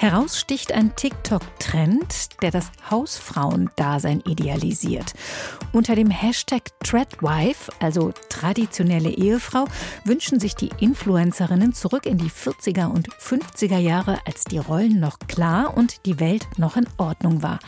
Heraussticht 0.00 0.72
ein 0.72 0.96
TikTok-Trend, 0.96 2.40
der 2.40 2.50
das 2.50 2.72
Hausfrauendasein 2.90 4.20
idealisiert. 4.20 5.12
Unter 5.72 5.94
dem 5.94 6.08
Hashtag 6.08 6.62
Treadwife, 6.82 7.70
also 7.80 8.10
traditionelle 8.30 9.10
Ehefrau, 9.10 9.66
wünschen 10.06 10.40
sich 10.40 10.56
die 10.56 10.70
Influencerinnen 10.78 11.74
zurück 11.74 12.06
in 12.06 12.16
die 12.16 12.30
40er 12.30 12.86
und 12.86 13.10
50er 13.10 13.76
Jahre, 13.76 13.99
als 14.08 14.44
die 14.44 14.58
Rollen 14.58 15.00
noch 15.00 15.18
klar 15.18 15.76
und 15.76 16.06
die 16.06 16.20
Welt 16.20 16.46
noch 16.56 16.76
in 16.76 16.86
Ordnung 16.98 17.42
war. 17.42 17.58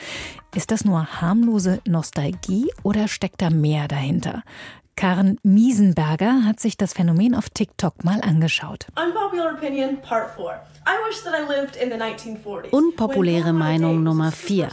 Ist 0.55 0.71
das 0.71 0.85
nur 0.85 1.21
harmlose 1.21 1.81
Nostalgie 1.87 2.71
oder 2.83 3.09
steckt 3.09 3.43
da 3.43 3.51
mehr 3.51 3.89
dahinter? 3.89 4.43
Karen 4.95 5.39
Miesenberger 5.43 6.45
hat 6.45 6.61
sich 6.61 6.77
das 6.77 6.93
Phänomen 6.93 7.35
auf 7.35 7.49
TikTok 7.51 8.05
mal 8.05 8.21
angeschaut. 8.21 8.87
Unpopuläre 12.71 13.53
Meinung 13.53 14.03
Nummer 14.03 14.31
4. 14.31 14.69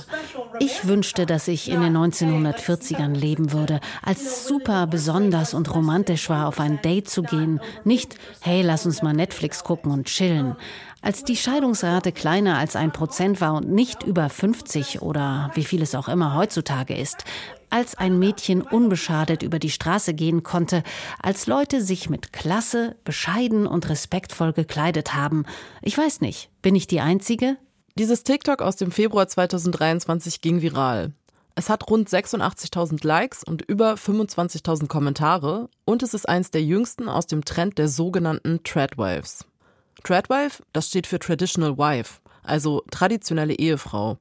Ich 0.59 0.87
wünschte, 0.87 1.25
dass 1.25 1.47
ich 1.47 1.69
in 1.69 1.81
den 1.81 1.95
1940ern 1.95 3.15
leben 3.15 3.53
würde, 3.53 3.79
als 4.03 4.45
super 4.45 4.87
besonders 4.87 5.53
und 5.53 5.73
romantisch 5.73 6.29
war, 6.29 6.47
auf 6.47 6.59
ein 6.59 6.81
Date 6.81 7.09
zu 7.09 7.23
gehen. 7.23 7.61
Nicht, 7.83 8.15
hey, 8.41 8.61
lass 8.61 8.85
uns 8.85 9.01
mal 9.01 9.13
Netflix 9.13 9.63
gucken 9.63 9.91
und 9.91 10.07
chillen. 10.07 10.55
Als 11.01 11.23
die 11.23 11.37
Scheidungsrate 11.37 12.11
kleiner 12.11 12.57
als 12.57 12.75
ein 12.75 12.91
Prozent 12.91 13.39
war 13.39 13.53
und 13.53 13.69
nicht 13.69 14.03
über 14.03 14.29
50 14.29 15.01
oder 15.01 15.49
wie 15.53 15.63
viel 15.63 15.81
es 15.81 15.95
auch 15.95 16.09
immer 16.09 16.35
heutzutage 16.35 16.95
ist, 16.95 17.23
als 17.69 17.95
ein 17.95 18.19
Mädchen 18.19 18.61
unbeschadet 18.61 19.41
über 19.41 19.59
die 19.59 19.69
Straße 19.69 20.13
gehen 20.13 20.43
konnte, 20.43 20.83
als 21.21 21.47
Leute 21.47 21.81
sich 21.81 22.09
mit 22.09 22.33
Klasse, 22.33 22.97
bescheiden 23.05 23.65
und 23.65 23.87
respektvoll 23.87 24.51
gekleidet 24.51 25.15
haben. 25.15 25.45
Ich 25.81 25.97
weiß 25.97 26.19
nicht, 26.19 26.49
bin 26.61 26.75
ich 26.75 26.87
die 26.87 26.99
Einzige? 26.99 27.57
Dieses 27.97 28.23
TikTok 28.23 28.61
aus 28.61 28.75
dem 28.75 28.91
Februar 28.91 29.27
2023 29.27 30.41
ging 30.41 30.61
viral. 30.61 31.13
Es 31.55 31.69
hat 31.69 31.89
rund 31.89 32.09
86.000 32.09 33.05
Likes 33.05 33.43
und 33.43 33.61
über 33.61 33.93
25.000 33.93 34.87
Kommentare 34.87 35.69
und 35.85 36.03
es 36.03 36.13
ist 36.13 36.27
eins 36.27 36.51
der 36.51 36.63
jüngsten 36.63 37.09
aus 37.09 37.27
dem 37.27 37.43
Trend 37.43 37.77
der 37.77 37.89
sogenannten 37.89 38.63
Tradwives. 38.63 39.45
Tradwife, 40.03 40.63
das 40.73 40.87
steht 40.87 41.07
für 41.07 41.19
Traditional 41.19 41.77
Wife, 41.77 42.21
also 42.43 42.83
traditionelle 42.89 43.53
Ehefrau. 43.53 44.17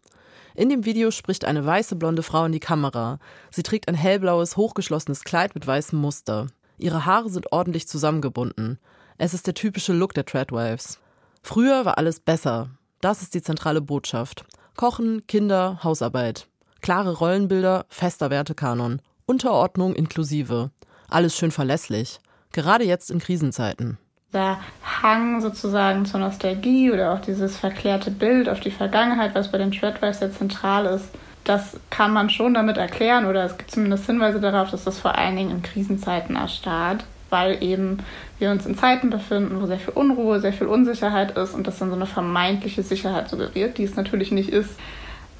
In 0.54 0.68
dem 0.68 0.84
Video 0.84 1.10
spricht 1.12 1.44
eine 1.44 1.64
weiße 1.64 1.94
blonde 1.96 2.22
Frau 2.24 2.44
in 2.44 2.52
die 2.52 2.60
Kamera. 2.60 3.20
Sie 3.50 3.62
trägt 3.62 3.86
ein 3.88 3.94
hellblaues, 3.94 4.56
hochgeschlossenes 4.56 5.22
Kleid 5.22 5.54
mit 5.54 5.66
weißem 5.66 5.98
Muster. 5.98 6.48
Ihre 6.78 7.06
Haare 7.06 7.30
sind 7.30 7.52
ordentlich 7.52 7.86
zusammengebunden. 7.86 8.78
Es 9.18 9.34
ist 9.34 9.46
der 9.46 9.54
typische 9.54 9.92
Look 9.92 10.14
der 10.14 10.26
Tradwives. 10.26 10.98
Früher 11.42 11.84
war 11.84 11.96
alles 11.96 12.18
besser. 12.18 12.70
Das 13.00 13.22
ist 13.22 13.34
die 13.34 13.42
zentrale 13.42 13.80
Botschaft. 13.80 14.44
Kochen, 14.76 15.26
Kinder, 15.28 15.78
Hausarbeit. 15.84 16.48
Klare 16.80 17.12
Rollenbilder, 17.12 17.86
fester 17.88 18.30
Wertekanon. 18.30 19.00
Unterordnung 19.26 19.94
inklusive. 19.94 20.70
Alles 21.08 21.36
schön 21.36 21.50
verlässlich. 21.50 22.18
Gerade 22.52 22.84
jetzt 22.84 23.10
in 23.10 23.18
Krisenzeiten. 23.18 23.98
Der 24.32 24.58
Hang 25.02 25.40
sozusagen 25.40 26.04
zur 26.04 26.20
Nostalgie 26.20 26.92
oder 26.92 27.14
auch 27.14 27.20
dieses 27.20 27.56
verklärte 27.56 28.10
Bild 28.10 28.48
auf 28.48 28.60
die 28.60 28.70
Vergangenheit, 28.70 29.34
was 29.34 29.50
bei 29.50 29.58
den 29.58 29.72
Treadwives 29.72 30.18
sehr 30.18 30.32
zentral 30.32 30.86
ist, 30.86 31.08
das 31.44 31.80
kann 31.88 32.12
man 32.12 32.28
schon 32.28 32.52
damit 32.52 32.76
erklären 32.76 33.24
oder 33.24 33.44
es 33.44 33.56
gibt 33.56 33.70
zumindest 33.70 34.04
Hinweise 34.04 34.38
darauf, 34.38 34.70
dass 34.70 34.84
das 34.84 34.98
vor 34.98 35.16
allen 35.16 35.36
Dingen 35.36 35.50
in 35.50 35.62
Krisenzeiten 35.62 36.36
erstarrt, 36.36 37.04
weil 37.30 37.62
eben 37.62 37.98
wir 38.38 38.50
uns 38.50 38.66
in 38.66 38.76
Zeiten 38.76 39.08
befinden, 39.08 39.62
wo 39.62 39.66
sehr 39.66 39.78
viel 39.78 39.94
Unruhe, 39.94 40.40
sehr 40.40 40.52
viel 40.52 40.66
Unsicherheit 40.66 41.38
ist 41.38 41.54
und 41.54 41.66
das 41.66 41.78
dann 41.78 41.88
so 41.88 41.96
eine 41.96 42.06
vermeintliche 42.06 42.82
Sicherheit 42.82 43.30
suggeriert, 43.30 43.78
die 43.78 43.84
es 43.84 43.96
natürlich 43.96 44.30
nicht 44.30 44.50
ist 44.50 44.78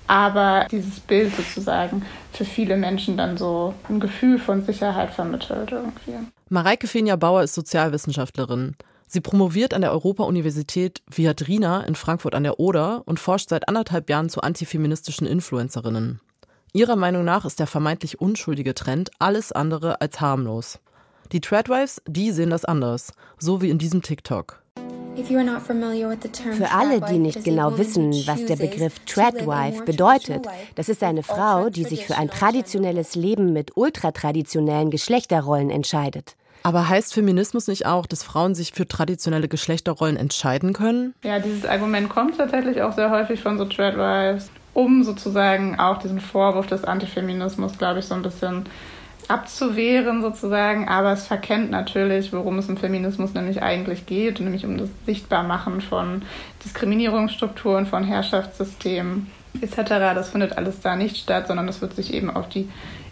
aber 0.09 0.67
dieses 0.71 0.99
Bild 1.01 1.37
sozusagen 1.37 2.05
für 2.33 2.45
viele 2.45 2.77
Menschen 2.77 3.17
dann 3.17 3.37
so 3.37 3.75
ein 3.89 4.01
Gefühl 4.01 4.39
von 4.39 4.63
Sicherheit 4.63 5.11
vermittelt 5.11 5.71
irgendwie. 5.71 6.15
Mareike 6.51 6.87
Fenja 6.87 7.17
Bauer 7.17 7.43
ist 7.43 7.55
Sozialwissenschaftlerin. 7.55 8.75
Sie 9.07 9.21
promoviert 9.21 9.75
an 9.75 9.83
der 9.83 9.93
Europa-Universität 9.93 11.03
Viadrina 11.07 11.83
in 11.83 11.95
Frankfurt 11.95 12.35
an 12.35 12.43
der 12.43 12.59
Oder 12.59 13.03
und 13.05 13.21
forscht 13.21 13.51
seit 13.51 13.69
anderthalb 13.69 14.09
Jahren 14.09 14.31
zu 14.31 14.41
antifeministischen 14.41 15.27
Influencerinnen. 15.27 16.21
Ihrer 16.73 16.97
Meinung 16.97 17.25
nach 17.25 17.45
ist 17.45 17.61
der 17.61 17.67
vermeintlich 17.67 18.23
unschuldige 18.23 18.73
Trend 18.73 19.11
alles 19.19 19.53
andere 19.53 20.01
als 20.01 20.23
harmlos. 20.23 20.79
Die 21.33 21.43
Tradwives, 21.43 22.01
die 22.07 22.31
sehen 22.31 22.49
das 22.49 22.65
anders, 22.65 23.13
so 23.39 23.61
wie 23.61 23.69
in 23.69 23.77
diesem 23.77 24.01
TikTok. 24.01 24.63
Für 25.25 26.71
alle, 26.71 27.01
die 27.11 27.19
nicht 27.19 27.45
genau 27.45 27.77
wissen, 27.77 28.13
was 28.27 28.47
der 28.47 28.57
Begriff 28.57 29.01
Tradwife 29.01 29.85
bedeutet, 29.85 30.47
das 30.77 30.89
ist 30.89 31.03
eine 31.03 31.23
Frau, 31.23 31.69
die 31.69 31.85
sich 31.85 32.07
für 32.07 32.17
ein 32.17 32.31
traditionelles 32.31 33.17
Leben 33.17 33.53
mit 33.53 33.77
ultratraditionellen 33.77 34.91
Geschlechterrollen 34.91 35.71
entscheidet. 35.71 36.38
Aber 36.63 36.89
heißt 36.89 37.15
Feminismus 37.15 37.69
nicht 37.69 37.87
auch, 37.87 38.07
dass 38.07 38.23
Frauen 38.23 38.55
sich 38.55 38.73
für 38.73 38.87
traditionelle 38.87 39.49
Geschlechterrollen 39.49 40.17
entscheiden 40.17 40.73
können? 40.73 41.15
Ja, 41.23 41.39
dieses 41.39 41.65
Argument 41.65 42.09
kommt 42.09 42.37
tatsächlich 42.37 42.83
auch 42.83 42.93
sehr 42.93 43.11
häufig 43.11 43.41
von 43.41 43.59
so 43.59 43.65
Tradwives, 43.65 44.51
um 44.75 45.03
sozusagen 45.05 45.79
auch 45.79 45.99
diesen 45.99 46.21
Vorwurf 46.21 46.67
des 46.67 46.85
Antifeminismus, 46.85 47.79
glaube 47.79 48.01
ich, 48.01 48.07
so 48.07 48.15
ein 48.15 48.23
bisschen 48.23 48.65
abzuwehren 49.29 50.23
sozusagen, 50.23 50.89
aber 50.89 51.13
es 51.13 51.27
verkennt 51.27 51.71
natürlich, 51.71 52.33
worum 52.33 52.59
es 52.59 52.69
im 52.69 52.79
Feminismus 52.79 53.35
nämlich 53.35 53.63
eigentlich 53.63 54.07
geht, 54.07 54.41
nämlich 54.41 54.65
um 54.65 54.79
das 54.79 54.89
Sichtbarmachen 55.05 55.83
von 55.83 56.23
Diskriminierungsstrukturen, 56.65 57.85
von 57.85 58.05
Herrschaftssystemen 58.05 59.31
etc. 59.61 59.77
Das 60.15 60.31
findet 60.31 60.57
alles 60.57 60.81
da 60.81 60.97
nicht 60.97 61.19
statt, 61.19 61.47
sondern 61.47 61.67
das 61.67 61.83
wird 61.83 61.95
sich 61.95 62.15
eben 62.15 62.31
auf 62.31 62.49
die 62.49 62.69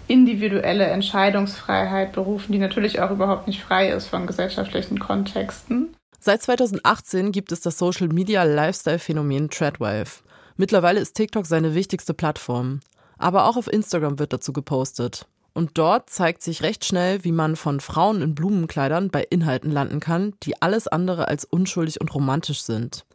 individuelle 0.08 0.84
Entscheidungsfreiheit 0.84 2.12
berufen, 2.12 2.52
die 2.52 2.58
natürlich 2.58 3.00
auch 3.00 3.10
überhaupt 3.10 3.46
nicht 3.46 3.62
frei 3.62 3.90
ist 3.90 4.06
von 4.06 4.26
gesellschaftlichen 4.26 4.98
Kontexten. 4.98 5.94
Seit 6.20 6.42
2018 6.42 7.32
gibt 7.32 7.52
es 7.52 7.60
das 7.60 7.78
Social 7.78 8.08
Media 8.08 8.42
Lifestyle 8.42 8.98
Phänomen 8.98 9.50
Tradwife. 9.50 10.22
Mittlerweile 10.56 11.00
ist 11.00 11.14
TikTok 11.14 11.46
seine 11.46 11.74
wichtigste 11.74 12.14
Plattform. 12.14 12.80
Aber 13.18 13.46
auch 13.46 13.56
auf 13.56 13.72
Instagram 13.72 14.18
wird 14.18 14.32
dazu 14.32 14.52
gepostet. 14.52 15.26
Und 15.54 15.78
dort 15.78 16.10
zeigt 16.10 16.42
sich 16.42 16.62
recht 16.62 16.84
schnell, 16.84 17.24
wie 17.24 17.32
man 17.32 17.56
von 17.56 17.80
Frauen 17.80 18.20
in 18.20 18.34
Blumenkleidern 18.34 19.08
bei 19.08 19.22
Inhalten 19.22 19.70
landen 19.70 20.00
kann, 20.00 20.34
die 20.42 20.60
alles 20.60 20.86
andere 20.86 21.28
als 21.28 21.44
unschuldig 21.44 22.00
und 22.00 22.14
romantisch 22.14 22.62
sind. 22.62 23.06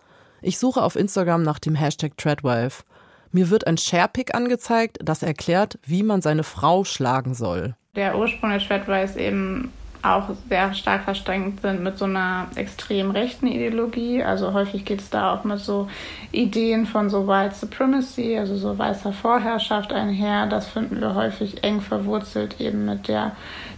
Ich 0.41 0.57
suche 0.57 0.81
auf 0.81 0.95
Instagram 0.95 1.43
nach 1.43 1.59
dem 1.59 1.75
Hashtag 1.75 2.17
Treadwife. 2.17 2.83
Mir 3.31 3.49
wird 3.49 3.65
ein 3.65 3.77
Sharepick 3.77 4.35
angezeigt, 4.35 4.97
das 5.01 5.23
erklärt, 5.23 5.79
wie 5.85 6.03
man 6.03 6.21
seine 6.21 6.43
Frau 6.43 6.83
schlagen 6.83 7.33
soll. 7.33 7.75
Der 7.95 8.17
Ursprung 8.17 8.57
Treadwife 8.57 9.03
ist 9.03 9.17
eben 9.17 9.71
auch 10.03 10.29
sehr 10.49 10.73
stark 10.73 11.03
verstrengt 11.03 11.61
sind 11.61 11.83
mit 11.83 11.97
so 11.97 12.05
einer 12.05 12.47
extrem 12.55 13.11
rechten 13.11 13.47
Ideologie. 13.47 14.23
Also 14.23 14.53
häufig 14.53 14.83
geht 14.83 14.99
es 14.99 15.09
da 15.09 15.33
auch 15.33 15.43
mit 15.43 15.59
so 15.59 15.87
Ideen 16.31 16.85
von 16.85 17.09
so 17.09 17.27
White 17.27 17.55
Supremacy, 17.55 18.37
also 18.37 18.57
so 18.57 18.77
weißer 18.77 19.13
Vorherrschaft 19.13 19.93
einher. 19.93 20.47
Das 20.47 20.67
finden 20.67 20.99
wir 20.99 21.15
häufig 21.15 21.63
eng 21.63 21.81
verwurzelt 21.81 22.59
eben 22.59 22.85
mit 22.85 23.07
der 23.07 23.33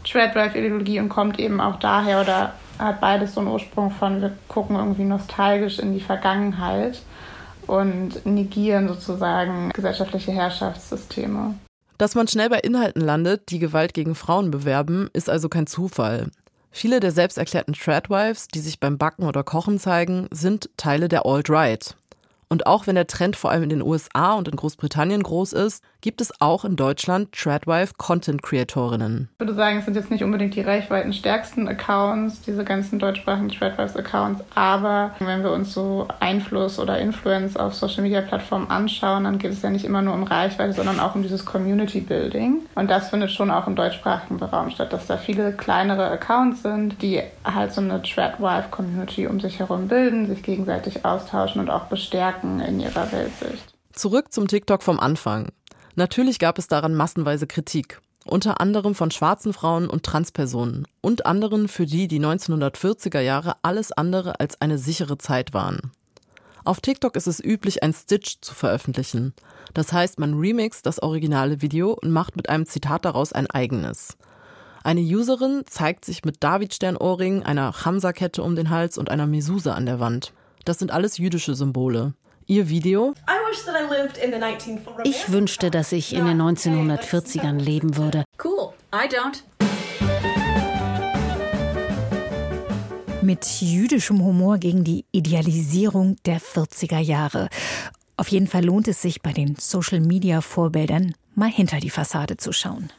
Treadwife-Ideologie 0.06 1.00
und 1.00 1.10
kommt 1.10 1.40
eben 1.40 1.60
auch 1.60 1.78
daher 1.78 2.22
oder 2.22 2.54
hat 2.80 3.02
beides 3.02 3.34
so 3.34 3.42
einen 3.42 3.50
Ursprung 3.50 3.92
von, 3.92 4.22
wir 4.22 4.32
gucken 4.48 4.78
irgendwie 4.78 5.04
nostalgisch 5.04 5.80
in 5.80 5.94
die 5.94 6.00
Vergangenheit 6.00 7.02
und 7.68 8.26
negieren 8.26 8.88
sozusagen 8.88 9.70
gesellschaftliche 9.74 10.32
Herrschaftssysteme. 10.32 11.56
Dass 11.98 12.16
man 12.16 12.28
schnell 12.28 12.50
bei 12.50 12.60
Inhalten 12.60 13.02
landet, 13.02 13.50
die 13.50 13.60
Gewalt 13.60 13.94
gegen 13.94 14.16
Frauen 14.16 14.52
bewerben, 14.52 15.10
ist 15.14 15.30
also 15.30 15.50
kein 15.50 15.68
Zufall. 15.68 16.32
Viele 16.72 17.00
der 17.00 17.12
selbsterklärten 17.12 17.76
Tradwives, 17.76 18.48
die 18.48 18.60
sich 18.60 18.80
beim 18.80 18.98
Backen 18.98 19.26
oder 19.26 19.44
Kochen 19.44 19.80
zeigen, 19.80 20.28
sind 20.32 20.72
Teile 20.76 21.08
der 21.08 21.26
Alt-Right. 21.26 21.96
Und 22.50 22.68
auch 22.68 22.88
wenn 22.88 22.96
der 22.96 23.08
Trend 23.08 23.36
vor 23.36 23.52
allem 23.52 23.64
in 23.64 23.70
den 23.70 23.82
USA 23.82 24.34
und 24.34 24.48
in 24.48 24.56
Großbritannien 24.56 25.24
groß 25.24 25.54
ist, 25.54 25.84
gibt 26.02 26.20
es 26.20 26.42
auch 26.42 26.66
in 26.66 26.76
Deutschland 26.76 27.32
Tradwife 27.32 27.94
Content 27.98 28.44
Creatorinnen. 28.44 29.30
Ich 29.34 29.40
würde 29.40 29.54
sagen, 29.54 29.78
es 29.78 29.86
sind 29.86 29.96
jetzt 29.96 30.12
nicht 30.12 30.24
unbedingt 30.24 30.54
die 30.56 30.62
reichweitenstärksten 30.62 31.68
Accounts, 31.68 32.42
diese 32.42 32.66
ganzen 32.66 33.00
deutschsprachigen 33.00 33.50
Tradwives 33.50 33.96
Accounts, 33.96 34.44
aber 34.54 35.12
wenn 35.20 35.44
wir 35.44 35.52
uns 35.52 35.74
so 35.74 36.08
Einfluss 36.20 36.78
oder 36.78 37.00
Influence 37.00 37.56
auf 37.56 37.74
Social 37.74 38.04
Media 38.04 38.22
Plattformen 38.22 38.70
anschauen, 38.70 39.24
dann 39.24 39.38
geht 39.38 39.54
es 39.54 39.62
ja 39.62 39.70
nicht 39.70 39.86
immer 39.86 40.02
nur 40.02 40.14
um 40.14 40.24
Reichweite, 40.24 40.74
sondern 40.74 41.00
auch 41.00 41.16
um 41.16 41.24
dieses 41.24 41.46
Community 41.46 42.02
Building. 42.02 42.62
Und 42.76 42.90
das 42.90 43.10
findet 43.10 43.32
schon 43.32 43.50
auch 43.50 43.68
im 43.68 43.76
deutschsprachigen 43.76 44.42
Raum 44.44 44.72
statt, 44.72 44.92
dass 44.92 45.08
da 45.08 45.18
viele 45.18 45.54
kleinere 45.54 46.10
Accounts 46.10 46.64
sind, 46.64 47.02
die 47.02 47.22
halt 47.46 47.72
so 47.72 47.80
eine 47.80 48.02
Tradwife 48.02 48.70
Community 48.72 49.28
um 49.28 49.40
sich 49.40 49.60
herum 49.60 49.88
bilden, 49.88 50.28
sich 50.28 50.44
gegenseitig 50.44 51.06
austauschen 51.06 51.62
und 51.62 51.70
auch 51.70 51.86
bestärken 51.86 52.33
Stärken 52.34 52.60
in 52.62 52.80
ihrer 52.80 53.12
Weltsicht. 53.12 53.76
Zurück 53.92 54.34
zum 54.34 54.48
TikTok 54.48 54.82
vom 54.82 55.00
Anfang. 55.00 55.52
Natürlich 55.96 56.40
gab 56.40 56.58
es 56.58 56.68
daran 56.68 56.96
massenweise 56.96 57.46
Kritik. 57.46 58.02
Unter 58.26 58.60
anderem 58.60 58.96
von 58.96 59.12
schwarzen 59.12 59.54
Frauen 59.54 59.88
und 59.88 60.04
Transpersonen 60.04 60.88
und 61.02 61.28
anderen, 61.28 61.68
für 61.68 61.86
die 61.86 62.08
die 62.08 62.20
1940er 62.20 63.20
Jahre 63.20 63.58
alles 63.62 63.92
andere 63.92 64.40
als 64.40 64.60
eine 64.62 64.80
sichere 64.80 65.18
Zeit 65.18 65.54
waren. 65.54 65.92
Auf 66.64 66.80
TikTok 66.80 67.16
ist 67.18 67.28
es 67.28 67.44
üblich, 67.44 67.84
ein 67.84 67.94
Stitch 67.94 68.38
zu 68.42 68.56
veröffentlichen. 68.56 69.34
Das 69.74 69.94
heißt, 69.94 70.18
man 70.20 70.40
remixt 70.40 70.86
das 70.86 71.04
originale 71.04 71.62
Video 71.62 71.92
und 71.92 72.12
macht 72.12 72.36
mit 72.36 72.50
einem 72.50 72.66
Zitat 72.66 73.06
daraus 73.06 73.34
ein 73.34 73.48
eigenes. 73.48 74.18
Eine 74.84 75.02
Userin 75.02 75.64
zeigt 75.68 76.06
sich 76.06 76.26
mit 76.26 76.44
Davidsternohrringen, 76.44 77.44
einer 77.44 77.86
Hamza-Kette 77.86 78.42
um 78.42 78.56
den 78.56 78.70
Hals 78.70 78.98
und 78.98 79.12
einer 79.12 79.28
Mesuse 79.28 79.76
an 79.76 79.86
der 79.86 80.00
Wand. 80.00 80.34
Das 80.66 80.80
sind 80.80 80.92
alles 80.92 81.18
jüdische 81.18 81.56
Symbole. 81.56 82.14
Ihr 82.48 82.70
Video? 82.70 83.14
Ich 85.04 85.32
wünschte, 85.32 85.72
dass 85.72 85.92
ich 85.92 86.14
in 86.14 86.26
den 86.26 86.42
1940ern 86.42 87.60
leben 87.60 87.98
würde. 87.98 88.24
Cool, 88.44 88.74
I 88.94 89.08
don't. 89.08 89.44
Mit 93.22 93.46
jüdischem 93.62 94.24
Humor 94.24 94.58
gegen 94.58 94.84
die 94.84 95.06
Idealisierung 95.12 96.18
der 96.26 96.42
40er 96.42 97.00
Jahre. 97.00 97.48
Auf 98.18 98.28
jeden 98.28 98.48
Fall 98.48 98.66
lohnt 98.66 98.88
es 98.88 99.02
sich 99.02 99.22
bei 99.22 99.32
den 99.32 99.56
Social-Media-Vorbildern 99.56 101.16
mal 101.36 101.50
hinter 101.50 101.80
die 101.80 101.90
Fassade 101.90 102.38
zu 102.38 102.52
schauen. 102.52 102.92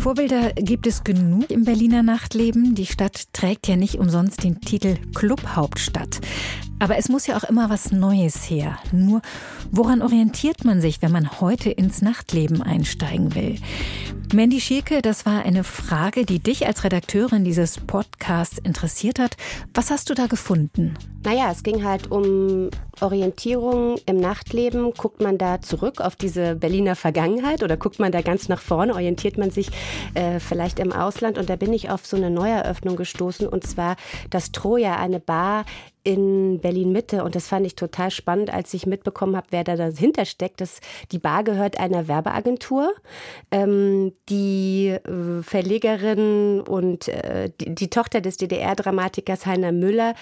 Vorbilder 0.00 0.54
gibt 0.54 0.86
es 0.86 1.04
genug 1.04 1.50
im 1.50 1.64
Berliner 1.64 2.02
Nachtleben. 2.02 2.74
Die 2.74 2.86
Stadt 2.86 3.34
trägt 3.34 3.68
ja 3.68 3.76
nicht 3.76 3.96
umsonst 3.96 4.42
den 4.42 4.58
Titel 4.62 4.96
Clubhauptstadt. 5.14 6.20
Aber 6.80 6.96
es 6.96 7.10
muss 7.10 7.26
ja 7.26 7.36
auch 7.36 7.44
immer 7.44 7.68
was 7.68 7.92
Neues 7.92 8.48
her. 8.48 8.78
Nur, 8.90 9.20
woran 9.70 10.00
orientiert 10.00 10.64
man 10.64 10.80
sich, 10.80 11.02
wenn 11.02 11.12
man 11.12 11.40
heute 11.40 11.70
ins 11.70 12.00
Nachtleben 12.00 12.62
einsteigen 12.62 13.34
will? 13.34 13.56
Mandy 14.32 14.60
Schielke, 14.60 15.02
das 15.02 15.26
war 15.26 15.44
eine 15.44 15.62
Frage, 15.62 16.24
die 16.24 16.38
dich 16.38 16.66
als 16.66 16.84
Redakteurin 16.84 17.44
dieses 17.44 17.78
Podcasts 17.80 18.58
interessiert 18.58 19.18
hat. 19.18 19.36
Was 19.74 19.90
hast 19.90 20.08
du 20.08 20.14
da 20.14 20.26
gefunden? 20.26 20.96
Naja, 21.22 21.50
es 21.50 21.62
ging 21.62 21.84
halt 21.84 22.10
um 22.10 22.70
Orientierung 23.00 23.96
im 24.06 24.16
Nachtleben. 24.18 24.92
Guckt 24.96 25.20
man 25.20 25.36
da 25.36 25.60
zurück 25.60 26.00
auf 26.00 26.16
diese 26.16 26.54
Berliner 26.54 26.96
Vergangenheit 26.96 27.62
oder 27.62 27.76
guckt 27.76 27.98
man 27.98 28.12
da 28.12 28.22
ganz 28.22 28.48
nach 28.48 28.60
vorne? 28.60 28.94
Orientiert 28.94 29.36
man 29.36 29.50
sich 29.50 29.68
äh, 30.14 30.38
vielleicht 30.38 30.78
im 30.78 30.92
Ausland? 30.92 31.36
Und 31.36 31.50
da 31.50 31.56
bin 31.56 31.72
ich 31.72 31.90
auf 31.90 32.06
so 32.06 32.16
eine 32.16 32.30
Neueröffnung 32.30 32.96
gestoßen 32.96 33.46
und 33.48 33.66
zwar 33.66 33.96
das 34.30 34.52
Troja, 34.52 34.96
eine 34.96 35.20
Bar 35.20 35.64
in 36.02 36.60
Berlin 36.60 36.92
Mitte 36.92 37.24
und 37.24 37.34
das 37.34 37.48
fand 37.48 37.66
ich 37.66 37.74
total 37.74 38.10
spannend, 38.10 38.52
als 38.52 38.72
ich 38.74 38.86
mitbekommen 38.86 39.36
habe, 39.36 39.48
wer 39.50 39.64
da 39.64 39.76
dahinter 39.76 40.24
steckt. 40.24 40.60
Das, 40.60 40.80
die 41.12 41.18
Bar 41.18 41.44
gehört 41.44 41.78
einer 41.78 42.08
Werbeagentur. 42.08 42.92
Ähm, 43.50 44.12
die 44.28 44.88
äh, 44.88 45.42
Verlegerin 45.42 46.60
und 46.60 47.08
äh, 47.08 47.50
die, 47.60 47.74
die 47.74 47.90
Tochter 47.90 48.20
des 48.20 48.36
DDR-Dramatikers 48.38 49.46
Heiner 49.46 49.72
Müller 49.72 50.14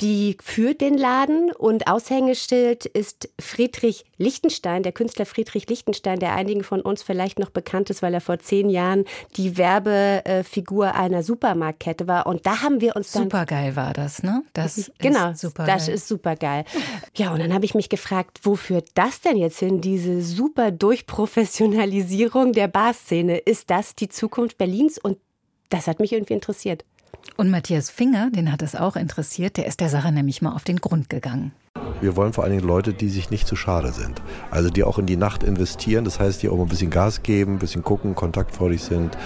die 0.00 0.36
führt 0.42 0.80
den 0.80 0.98
Laden 0.98 1.52
und 1.52 1.86
Aushängeschild 1.86 2.84
ist 2.84 3.28
Friedrich 3.40 4.04
Lichtenstein, 4.18 4.82
der 4.82 4.90
Künstler 4.90 5.24
Friedrich 5.24 5.68
Lichtenstein, 5.68 6.18
der 6.18 6.34
einigen 6.34 6.64
von 6.64 6.80
uns 6.80 7.02
vielleicht 7.02 7.38
noch 7.38 7.50
bekannt 7.50 7.90
ist, 7.90 8.02
weil 8.02 8.12
er 8.12 8.20
vor 8.20 8.40
zehn 8.40 8.70
Jahren 8.70 9.04
die 9.36 9.56
Werbefigur 9.56 10.94
einer 10.94 11.22
Supermarktkette 11.22 12.08
war. 12.08 12.26
Und 12.26 12.44
da 12.44 12.62
haben 12.62 12.80
wir 12.80 12.96
uns 12.96 13.12
dann. 13.12 13.24
Supergeil 13.24 13.76
war 13.76 13.92
das, 13.92 14.24
ne? 14.24 14.42
Das 14.52 14.90
genau, 14.98 15.30
ist 15.30 15.40
super 15.40 15.64
das 15.64 15.86
ist 15.86 16.08
supergeil. 16.08 16.64
Ja, 17.16 17.32
und 17.32 17.38
dann 17.38 17.54
habe 17.54 17.64
ich 17.64 17.74
mich 17.74 17.88
gefragt, 17.88 18.40
wo 18.42 18.56
führt 18.56 18.88
das 18.94 19.20
denn 19.20 19.36
jetzt 19.36 19.60
hin, 19.60 19.80
diese 19.80 20.22
super 20.22 20.72
Durchprofessionalisierung 20.72 22.52
der 22.52 22.66
Barszene? 22.66 23.38
Ist 23.38 23.70
das 23.70 23.94
die 23.94 24.08
Zukunft 24.08 24.58
Berlins? 24.58 24.98
Und 24.98 25.18
das 25.70 25.86
hat 25.86 26.00
mich 26.00 26.12
irgendwie 26.12 26.34
interessiert. 26.34 26.84
Und 27.36 27.50
Matthias 27.50 27.90
Finger, 27.90 28.30
den 28.30 28.52
hat 28.52 28.62
es 28.62 28.76
auch 28.76 28.94
interessiert, 28.94 29.56
der 29.56 29.66
ist 29.66 29.80
der 29.80 29.88
Sache 29.88 30.12
nämlich 30.12 30.40
mal 30.40 30.54
auf 30.54 30.62
den 30.62 30.76
Grund 30.76 31.10
gegangen. 31.10 31.52
Wir 32.00 32.14
wollen 32.14 32.32
vor 32.32 32.44
allen 32.44 32.52
Dingen 32.52 32.66
Leute, 32.66 32.94
die 32.94 33.08
sich 33.08 33.30
nicht 33.30 33.48
zu 33.48 33.56
schade 33.56 33.92
sind. 33.92 34.22
Also 34.50 34.70
die 34.70 34.84
auch 34.84 34.98
in 34.98 35.06
die 35.06 35.16
Nacht 35.16 35.42
investieren, 35.42 36.04
das 36.04 36.20
heißt, 36.20 36.42
die 36.42 36.48
auch 36.48 36.56
mal 36.56 36.62
ein 36.62 36.68
bisschen 36.68 36.90
Gas 36.90 37.24
geben, 37.24 37.54
ein 37.54 37.58
bisschen 37.58 37.82
gucken, 37.82 38.14
kontaktfreudig 38.14 38.82
sind 38.82 39.16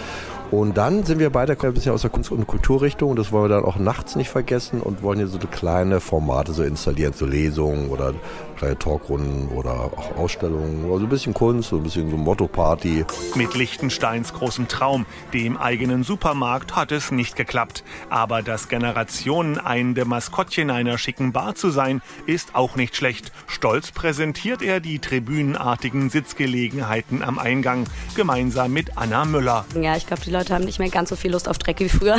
und 0.51 0.79
dann 0.79 1.05
sind 1.05 1.19
wir 1.19 1.29
beide 1.29 1.59
ein 1.61 1.75
bisschen 1.75 1.93
aus 1.93 2.03
der 2.03 2.11
Kunst- 2.11 2.31
und 2.31 2.47
Kulturrichtung. 2.47 3.17
Das 3.17 3.33
wollen 3.33 3.45
wir 3.45 3.57
dann 3.57 3.65
auch 3.65 3.77
nachts 3.77 4.17
nicht 4.17 4.31
vergessen 4.31 4.81
und 4.81 5.03
wollen 5.03 5.19
hier 5.19 5.29
so 5.29 5.39
kleine 5.39 6.01
Formate 6.01 6.53
so 6.53 6.63
installieren, 6.63 7.13
so 7.13 7.27
Lesungen 7.27 7.91
oder 7.91 8.15
kleine 8.59 8.79
Talkrunden 8.79 9.49
oder 9.49 9.73
auch 9.73 10.17
Ausstellungen. 10.17 10.85
Also 10.91 11.07
ein 11.07 11.09
bisschen 11.09 11.33
Kunst, 11.33 11.71
so 11.71 11.77
ein 11.77 11.85
bisschen 11.85 12.11
so 12.11 12.17
Motto-Party. 12.17 13.05
Mit 13.37 13.55
Lichtensteins 13.55 14.33
großem 14.33 14.69
Traum, 14.69 15.07
dem 15.33 15.57
eigenen 15.57 16.03
Supermarkt, 16.03 16.77
hat 16.77 16.93
es 16.93 17.11
nicht 17.11 17.37
geklappt. 17.37 17.85
Aber 18.11 18.43
das 18.43 18.69
generationeneinende 18.69 20.05
Maskottchen 20.05 20.71
einer 20.71 20.99
schicken 20.99 21.33
Bar 21.33 21.55
zu 21.55 21.71
sein, 21.71 22.03
ist 22.27 22.55
auch 22.55 22.77
nicht 22.77 22.97
schlecht. 22.97 23.33
Stolz 23.47 23.93
präsentiert 23.93 24.61
er 24.63 24.81
die 24.81 24.99
tribünenartigen 24.99 26.11
Sitzgelegenheiten 26.11 27.23
am 27.23 27.39
Eingang, 27.39 27.85
gemeinsam 28.17 28.73
mit 28.73 28.97
Anna 28.97 29.25
Müller. 29.25 29.65
Ja, 29.81 29.97
ich 29.97 30.07
glaube, 30.07 30.23
die 30.23 30.31
Leute 30.31 30.55
haben 30.55 30.65
nicht 30.65 30.81
mehr 30.81 30.91
ganz 30.91 31.11
so 31.11 31.17
viel 31.17 31.31
Lust 31.31 31.49
auf 31.49 31.59
Dreck 31.59 31.79
wie 31.79 31.89
früher. 31.89 32.19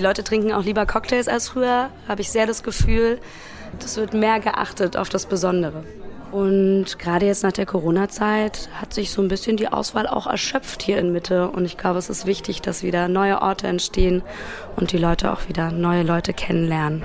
Die 0.00 0.06
Leute 0.06 0.24
trinken 0.24 0.50
auch 0.52 0.64
lieber 0.64 0.86
Cocktails 0.86 1.28
als 1.28 1.50
früher, 1.50 1.90
habe 2.08 2.22
ich 2.22 2.30
sehr 2.30 2.46
das 2.46 2.62
Gefühl. 2.62 3.18
Das 3.80 3.98
wird 3.98 4.14
mehr 4.14 4.40
geachtet 4.40 4.96
auf 4.96 5.10
das 5.10 5.26
Besondere. 5.26 5.84
Und 6.32 6.98
gerade 6.98 7.26
jetzt 7.26 7.42
nach 7.42 7.52
der 7.52 7.66
Corona-Zeit 7.66 8.70
hat 8.80 8.94
sich 8.94 9.10
so 9.10 9.20
ein 9.20 9.28
bisschen 9.28 9.58
die 9.58 9.68
Auswahl 9.68 10.06
auch 10.06 10.26
erschöpft 10.26 10.80
hier 10.80 10.96
in 10.96 11.12
Mitte. 11.12 11.50
Und 11.50 11.66
ich 11.66 11.76
glaube, 11.76 11.98
es 11.98 12.08
ist 12.08 12.24
wichtig, 12.24 12.62
dass 12.62 12.82
wieder 12.82 13.08
neue 13.08 13.42
Orte 13.42 13.66
entstehen 13.66 14.22
und 14.74 14.92
die 14.92 14.96
Leute 14.96 15.34
auch 15.34 15.50
wieder 15.50 15.70
neue 15.70 16.02
Leute 16.02 16.32
kennenlernen. 16.32 17.02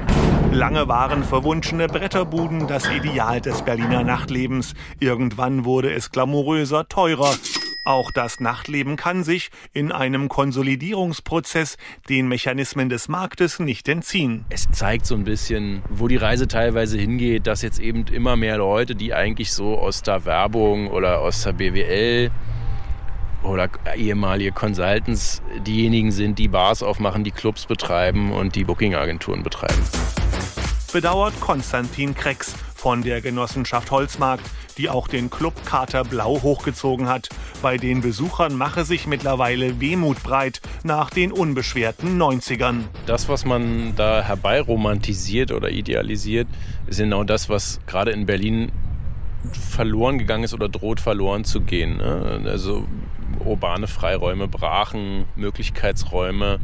Lange 0.54 0.88
waren 0.88 1.26
verwunschene 1.26 1.88
Bretterbuden 1.88 2.66
das 2.66 2.90
Ideal 2.90 3.42
des 3.42 3.62
Berliner 3.64 4.06
Nachtlebens. 4.06 4.74
Irgendwann 5.02 5.66
wurde 5.66 5.92
es 5.92 6.12
glamouröser, 6.12 6.88
teurer. 6.88 7.36
Auch 7.86 8.10
das 8.10 8.40
Nachtleben 8.40 8.96
kann 8.96 9.24
sich 9.24 9.52
in 9.72 9.92
einem 9.92 10.28
Konsolidierungsprozess 10.28 11.78
den 12.10 12.28
Mechanismen 12.28 12.90
des 12.90 13.08
Marktes 13.08 13.60
nicht 13.60 13.88
entziehen. 13.88 14.44
Es 14.50 14.68
zeigt 14.72 15.06
so 15.06 15.14
ein 15.14 15.24
bisschen, 15.24 15.84
wo 15.88 16.08
die 16.08 16.16
Reise 16.16 16.48
teilweise 16.48 16.98
hingeht, 16.98 17.46
dass 17.46 17.62
jetzt 17.62 17.80
eben 17.80 18.08
immer 18.08 18.38
mehr 18.38 18.58
Leute, 18.58 18.96
die 18.96 19.14
eigentlich 19.14 19.54
so 19.54 19.78
aus 19.78 20.02
der 20.02 20.26
Werbung 20.26 20.88
oder 20.88 21.20
aus 21.20 21.44
der 21.44 21.54
BWL 21.54 22.32
oder 23.44 23.70
ehemalige 23.96 24.52
Consultants 24.52 25.44
diejenigen 25.68 26.12
sind, 26.12 26.40
die 26.40 26.48
Bars 26.48 26.82
aufmachen, 26.82 27.24
die 27.24 27.30
Clubs 27.30 27.68
betreiben 27.68 28.32
und 28.32 28.56
die 28.56 28.64
Bookingagenturen 28.64 29.44
betreiben. 29.44 29.84
Bedauert 30.92 31.40
Konstantin 31.40 32.16
Krex 32.16 32.56
von 32.74 33.04
der 33.04 33.22
Genossenschaft 33.22 33.92
Holzmarkt, 33.92 34.50
die 34.78 34.90
auch 34.90 35.08
den 35.08 35.30
Club 35.30 35.54
Kater 35.66 36.04
Blau 36.04 36.42
hochgezogen 36.42 37.08
hat. 37.08 37.30
Bei 37.62 37.78
den 37.78 38.02
Besuchern 38.02 38.56
mache 38.56 38.86
sich 38.86 39.08
mittlerweile 39.08 39.80
Wehmut 39.80 40.22
breit 40.24 40.62
nach 40.84 41.10
den 41.10 41.32
unbeschwerten 41.32 42.22
90ern. 42.22 42.82
Das, 43.06 43.30
was 43.30 43.46
man 43.46 43.96
da 43.96 44.22
herbeiromantisiert 44.22 45.52
oder 45.52 45.70
idealisiert, 45.70 46.48
ist 46.88 47.00
genau 47.00 47.24
das, 47.24 47.50
was 47.50 47.80
gerade 47.88 48.12
in 48.12 48.26
Berlin 48.26 48.72
verloren 49.52 50.18
gegangen 50.18 50.44
ist 50.44 50.54
oder 50.54 50.70
droht 50.70 51.00
verloren 51.00 51.44
zu 51.44 51.62
gehen. 51.62 51.98
Ne? 51.98 52.42
Also 52.46 52.88
urbane 53.44 53.88
Freiräume, 53.88 54.48
Brachen, 54.48 55.26
Möglichkeitsräume 55.36 56.60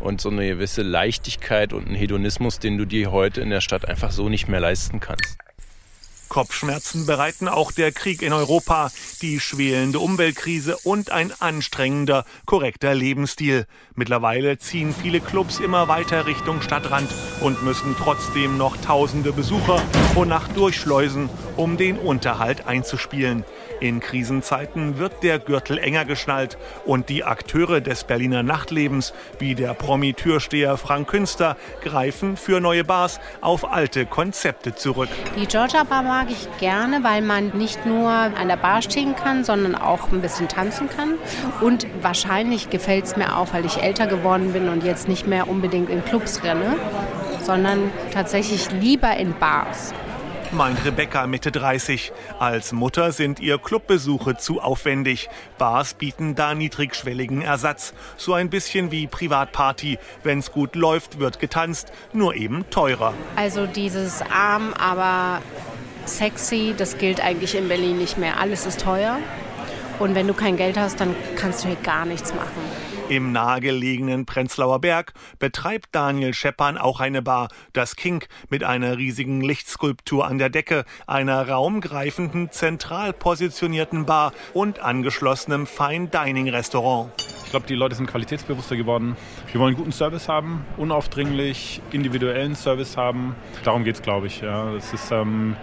und 0.00 0.20
so 0.20 0.30
eine 0.30 0.46
gewisse 0.46 0.82
Leichtigkeit 0.82 1.72
und 1.72 1.88
ein 1.88 1.94
Hedonismus, 1.94 2.58
den 2.58 2.78
du 2.78 2.84
dir 2.84 3.12
heute 3.12 3.40
in 3.40 3.50
der 3.50 3.60
Stadt 3.60 3.88
einfach 3.88 4.10
so 4.10 4.28
nicht 4.28 4.48
mehr 4.48 4.60
leisten 4.60 5.00
kannst. 5.00 5.38
Kopfschmerzen 6.34 7.06
bereiten 7.06 7.46
auch 7.46 7.70
der 7.70 7.92
Krieg 7.92 8.20
in 8.20 8.32
Europa, 8.32 8.90
die 9.22 9.38
schwelende 9.38 10.00
Umweltkrise 10.00 10.76
und 10.82 11.12
ein 11.12 11.32
anstrengender, 11.38 12.24
korrekter 12.44 12.92
Lebensstil. 12.92 13.68
Mittlerweile 13.94 14.58
ziehen 14.58 14.92
viele 14.92 15.20
Clubs 15.20 15.60
immer 15.60 15.86
weiter 15.86 16.26
Richtung 16.26 16.60
Stadtrand 16.60 17.08
und 17.40 17.62
müssen 17.62 17.94
trotzdem 17.96 18.58
noch 18.58 18.76
tausende 18.78 19.32
Besucher 19.32 19.80
pro 20.12 20.24
Nacht 20.24 20.56
durchschleusen, 20.56 21.30
um 21.56 21.76
den 21.76 21.96
Unterhalt 21.96 22.66
einzuspielen. 22.66 23.44
In 23.80 24.00
Krisenzeiten 24.00 24.98
wird 24.98 25.22
der 25.22 25.38
Gürtel 25.38 25.78
enger 25.78 26.04
geschnallt 26.04 26.56
und 26.84 27.08
die 27.08 27.24
Akteure 27.24 27.80
des 27.80 28.04
Berliner 28.04 28.42
Nachtlebens, 28.42 29.12
wie 29.38 29.54
der 29.54 29.74
Promi-Türsteher 29.74 30.76
Frank 30.76 31.08
Künster, 31.08 31.56
greifen 31.82 32.36
für 32.36 32.60
neue 32.60 32.84
Bars 32.84 33.20
auf 33.40 33.70
alte 33.70 34.06
Konzepte 34.06 34.74
zurück. 34.74 35.08
Die 35.36 35.46
Georgia 35.46 35.84
Bar 35.84 36.02
mag 36.02 36.28
ich 36.30 36.48
gerne, 36.58 37.02
weil 37.02 37.22
man 37.22 37.48
nicht 37.56 37.84
nur 37.86 38.08
an 38.10 38.48
der 38.48 38.56
Bar 38.56 38.82
stehen 38.82 39.16
kann, 39.16 39.44
sondern 39.44 39.74
auch 39.74 40.10
ein 40.12 40.20
bisschen 40.20 40.48
tanzen 40.48 40.88
kann. 40.88 41.14
Und 41.60 41.86
wahrscheinlich 42.00 42.70
gefällt 42.70 43.04
es 43.04 43.16
mir 43.16 43.36
auch, 43.36 43.52
weil 43.52 43.64
ich 43.64 43.78
älter 43.78 44.06
geworden 44.06 44.52
bin 44.52 44.68
und 44.68 44.84
jetzt 44.84 45.08
nicht 45.08 45.26
mehr 45.26 45.48
unbedingt 45.48 45.90
in 45.90 46.04
Clubs 46.04 46.42
renne, 46.42 46.76
sondern 47.42 47.90
tatsächlich 48.12 48.70
lieber 48.70 49.16
in 49.16 49.34
Bars 49.34 49.92
meint 50.54 50.84
Rebecca 50.84 51.26
Mitte 51.26 51.50
30. 51.50 52.12
Als 52.38 52.72
Mutter 52.72 53.10
sind 53.10 53.40
ihr 53.40 53.58
Clubbesuche 53.58 54.36
zu 54.36 54.60
aufwendig. 54.60 55.28
Bars 55.58 55.94
bieten 55.94 56.34
da 56.34 56.54
niedrigschwelligen 56.54 57.42
Ersatz. 57.42 57.92
So 58.16 58.34
ein 58.34 58.50
bisschen 58.50 58.92
wie 58.92 59.06
Privatparty. 59.06 59.98
Wenn's 60.22 60.52
gut 60.52 60.76
läuft, 60.76 61.18
wird 61.18 61.40
getanzt, 61.40 61.92
nur 62.12 62.34
eben 62.34 62.64
teurer. 62.70 63.14
Also 63.34 63.66
dieses 63.66 64.22
arm, 64.22 64.72
aber 64.74 65.42
sexy, 66.04 66.74
das 66.76 66.98
gilt 66.98 67.20
eigentlich 67.20 67.56
in 67.56 67.68
Berlin 67.68 67.98
nicht 67.98 68.16
mehr. 68.16 68.38
Alles 68.38 68.64
ist 68.64 68.80
teuer. 68.80 69.18
Und 69.98 70.14
wenn 70.14 70.26
du 70.26 70.34
kein 70.34 70.56
Geld 70.56 70.78
hast, 70.78 71.00
dann 71.00 71.16
kannst 71.36 71.64
du 71.64 71.68
hier 71.68 71.76
gar 71.82 72.04
nichts 72.04 72.32
machen. 72.32 72.93
Im 73.10 73.32
nahegelegenen 73.32 74.24
Prenzlauer 74.24 74.80
Berg 74.80 75.12
betreibt 75.38 75.90
Daniel 75.92 76.32
Scheppan 76.32 76.78
auch 76.78 77.00
eine 77.00 77.20
Bar, 77.20 77.48
das 77.74 77.96
Kink, 77.96 78.28
mit 78.48 78.64
einer 78.64 78.96
riesigen 78.96 79.42
Lichtskulptur 79.42 80.26
an 80.26 80.38
der 80.38 80.48
Decke, 80.48 80.86
einer 81.06 81.46
raumgreifenden, 81.46 82.50
zentral 82.50 83.12
positionierten 83.12 84.06
Bar 84.06 84.32
und 84.54 84.78
angeschlossenem 84.78 85.66
Fine 85.66 86.08
Dining 86.08 86.48
Restaurant. 86.48 87.10
Ich 87.44 87.50
glaube, 87.50 87.66
die 87.66 87.74
Leute 87.74 87.94
sind 87.94 88.06
qualitätsbewusster 88.06 88.76
geworden. 88.76 89.18
Wir 89.52 89.60
wollen 89.60 89.76
guten 89.76 89.92
Service 89.92 90.26
haben, 90.26 90.64
unaufdringlich, 90.78 91.82
individuellen 91.92 92.56
Service 92.56 92.96
haben. 92.96 93.36
Darum 93.64 93.84
geht 93.84 93.96
es, 93.96 94.02
glaube 94.02 94.28
ich. 94.28 94.40
Ja. 94.40 94.72
Das 94.72 94.94
ist, 94.94 95.12
ähm 95.12 95.56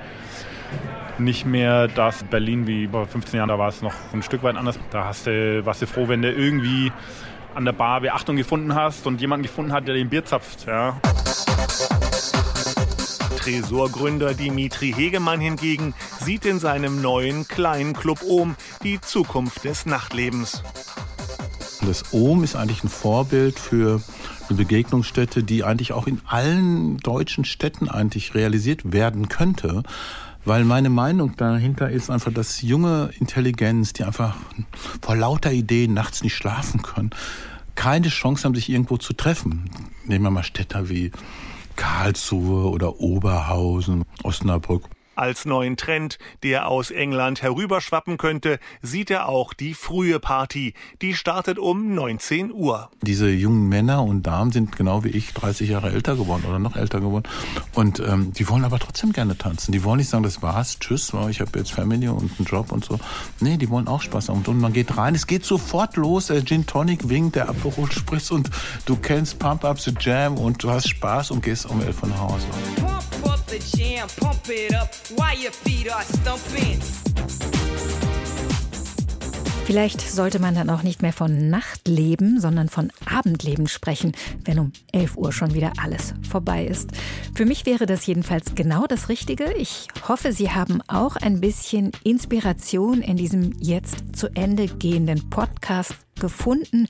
nicht 1.20 1.46
mehr 1.46 1.88
das 1.88 2.24
Berlin 2.24 2.68
wie 2.68 2.88
vor 2.88 3.06
15 3.06 3.38
Jahren. 3.38 3.50
Da 3.50 3.58
war 3.58 3.70
es 3.70 3.82
noch 3.82 3.94
ein 4.14 4.24
Stück 4.24 4.44
weit 4.44 4.56
anders. 4.56 4.80
Da 4.92 5.06
hast 5.06 5.28
du, 5.28 5.66
warst 5.66 5.82
du 5.82 5.88
froh, 5.88 6.08
wenn 6.08 6.22
du 6.22 6.32
irgendwie 6.32 6.92
an 7.56 7.66
der 7.66 7.74
Bar 7.74 8.02
Beachtung 8.02 8.36
gefunden 8.36 8.76
hast 8.76 9.06
und 9.08 9.22
jemanden 9.22 9.44
gefunden 9.44 9.74
hat, 9.74 9.88
der 9.88 9.96
den 9.96 10.10
Bier 10.10 10.26
zapft. 10.26 10.66
Ja. 10.68 11.00
Tresorgründer 13.38 14.34
Dimitri 14.34 14.94
Hegemann 14.94 15.40
hingegen 15.40 15.94
sieht 16.20 16.46
in 16.46 16.60
seinem 16.60 17.02
neuen 17.02 17.48
kleinen 17.48 17.94
Club 17.94 18.20
Ohm 18.24 18.56
die 18.84 19.02
Zukunft 19.02 19.64
des 19.64 19.86
Nachtlebens. 19.86 20.62
Das 21.86 22.14
Ohm 22.14 22.44
ist 22.44 22.56
eigentlich 22.56 22.84
ein 22.84 22.90
Vorbild 22.90 23.58
für 23.58 24.02
eine 24.48 24.58
Begegnungsstätte, 24.58 25.44
die 25.44 25.64
eigentlich 25.64 25.94
auch 25.94 26.06
in 26.06 26.22
allen 26.28 26.98
deutschen 26.98 27.44
Städten 27.44 27.90
eigentlich 27.90 28.36
realisiert 28.36 28.94
werden 28.94 29.30
könnte. 29.30 29.82
Weil 30.44 30.66
meine 30.66 30.90
Meinung 30.90 31.36
dahinter 31.38 31.90
ist 31.90 32.10
einfach, 32.10 32.34
dass 32.34 32.62
junge 32.62 33.12
Intelligenz, 33.20 33.94
die 33.94 34.04
einfach 34.04 34.36
vor 35.02 35.16
lauter 35.16 35.52
Ideen 35.52 35.94
nachts 35.94 36.24
nicht 36.24 36.36
schlafen 36.36 36.82
können, 36.82 37.12
keine 37.76 38.10
Chance 38.10 38.46
haben, 38.46 38.56
sich 38.56 38.70
irgendwo 38.70 38.98
zu 38.98 39.14
treffen. 39.14 39.70
Nehmen 40.06 40.26
wir 40.26 40.32
mal 40.32 40.44
Städte 40.44 40.90
wie 40.90 41.12
Karlsruhe 41.76 42.70
oder 42.70 43.00
Oberhausen, 43.00 44.04
Osnabrück. 44.24 44.84
Als 45.16 45.46
neuen 45.46 45.76
Trend, 45.76 46.18
der 46.42 46.68
aus 46.68 46.90
England 46.90 47.42
herüberschwappen 47.42 48.18
könnte, 48.18 48.60
sieht 48.82 49.12
er 49.12 49.28
auch 49.28 49.54
die 49.54 49.74
frühe 49.74 50.20
Party. 50.20 50.74
Die 51.02 51.14
startet 51.16 51.60
um 51.60 51.94
19 51.94 52.52
Uhr. 52.54 52.90
Diese 53.02 53.30
jungen 53.30 53.68
Männer 53.68 54.04
und 54.04 54.24
Damen 54.24 54.52
sind 54.52 54.76
genau 54.76 55.04
wie 55.04 55.10
ich 55.10 55.34
30 55.34 55.70
Jahre 55.70 55.92
älter 55.92 56.16
geworden 56.16 56.46
oder 56.48 56.60
noch 56.60 56.78
älter 56.78 57.02
geworden. 57.02 57.24
Und 57.74 58.00
ähm, 58.00 58.32
die 58.32 58.48
wollen 58.48 58.64
aber 58.64 58.80
trotzdem 58.80 59.12
gerne 59.12 59.38
tanzen. 59.38 59.74
Die 59.74 59.84
wollen 59.84 59.98
nicht 59.98 60.10
sagen, 60.10 60.24
das 60.24 60.42
war's, 60.42 60.80
tschüss, 60.80 61.14
ich 61.30 61.42
habe 61.42 61.60
jetzt 61.60 61.74
Family 61.74 62.08
und 62.08 62.32
einen 62.38 62.46
Job 62.46 62.72
und 62.72 62.86
so. 62.86 62.98
Nee, 63.42 63.58
die 63.58 63.70
wollen 63.70 63.88
auch 63.88 64.02
Spaß 64.02 64.30
haben. 64.30 64.44
Und 64.46 64.60
man 64.60 64.72
geht 64.72 64.98
rein, 64.98 65.14
es 65.14 65.28
geht 65.28 65.46
sofort 65.46 65.98
los. 65.98 66.28
Der 66.28 66.46
Gin 66.46 66.66
Tonic 66.66 67.10
winkt, 67.10 67.36
der 67.36 67.50
Aperol 67.50 67.92
spritzt 67.92 68.32
und 68.32 68.50
du 68.86 68.96
kennst 68.96 69.40
Pump 69.40 69.66
Up 69.66 69.80
the 69.80 69.94
Jam 70.00 70.38
und 70.38 70.64
du 70.64 70.70
hast 70.70 70.90
Spaß 70.90 71.32
und 71.32 71.44
gehst 71.44 71.66
um 71.66 71.82
elf 71.82 72.02
nach 72.04 72.20
Hause. 72.20 72.48
The 73.52 73.60
jam, 73.78 74.08
pump 74.16 74.48
it 74.48 74.74
up 74.74 74.96
while 75.18 75.36
your 75.36 75.52
feet 75.52 75.92
are 75.92 76.04
stumping. 76.04 76.80
Vielleicht 79.66 80.00
sollte 80.00 80.40
man 80.40 80.56
dann 80.56 80.70
auch 80.70 80.84
nicht 80.84 81.02
mehr 81.02 81.12
von 81.12 81.50
Nachtleben, 81.50 82.40
sondern 82.40 82.70
von 82.70 82.94
Abendleben 83.06 83.68
sprechen, 83.68 84.14
wenn 84.46 84.58
um 84.58 84.72
11 84.94 85.18
Uhr 85.18 85.34
schon 85.34 85.54
wieder 85.54 85.74
alles 85.84 86.14
vorbei 86.30 86.66
ist. 86.66 86.92
Für 87.36 87.46
mich 87.46 87.66
wäre 87.66 87.86
das 87.86 88.06
jedenfalls 88.06 88.56
genau 88.56 88.88
das 88.88 89.10
Richtige. 89.10 89.52
Ich 89.58 89.88
hoffe, 90.08 90.32
Sie 90.32 90.52
haben 90.52 90.82
auch 90.88 91.18
ein 91.18 91.42
bisschen 91.42 91.92
Inspiration 92.06 93.02
in 93.02 93.18
diesem 93.18 93.52
jetzt 93.60 94.16
zu 94.16 94.30
Ende 94.34 94.68
gehenden 94.68 95.30
Podcast 95.30 95.96
gefunden. 96.20 96.88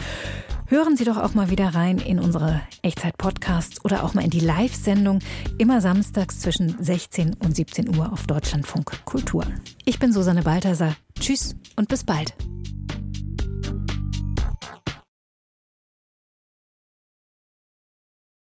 Hören 0.67 0.95
Sie 0.95 1.03
doch 1.03 1.17
auch 1.17 1.33
mal 1.33 1.49
wieder 1.49 1.75
rein 1.75 1.97
in 1.97 2.19
unsere 2.19 2.61
Echtzeit-Podcasts 2.81 3.83
oder 3.83 4.03
auch 4.03 4.13
mal 4.13 4.23
in 4.23 4.29
die 4.29 4.39
Live-Sendung, 4.39 5.19
immer 5.57 5.81
samstags 5.81 6.39
zwischen 6.39 6.81
16 6.81 7.35
und 7.35 7.55
17 7.55 7.97
Uhr 7.97 8.13
auf 8.13 8.25
Deutschlandfunk 8.25 9.03
Kultur. 9.05 9.45
Ich 9.83 9.99
bin 9.99 10.13
Susanne 10.13 10.43
Balthasar. 10.43 10.95
Tschüss 11.19 11.55
und 11.75 11.89
bis 11.89 12.03
bald. 12.03 12.33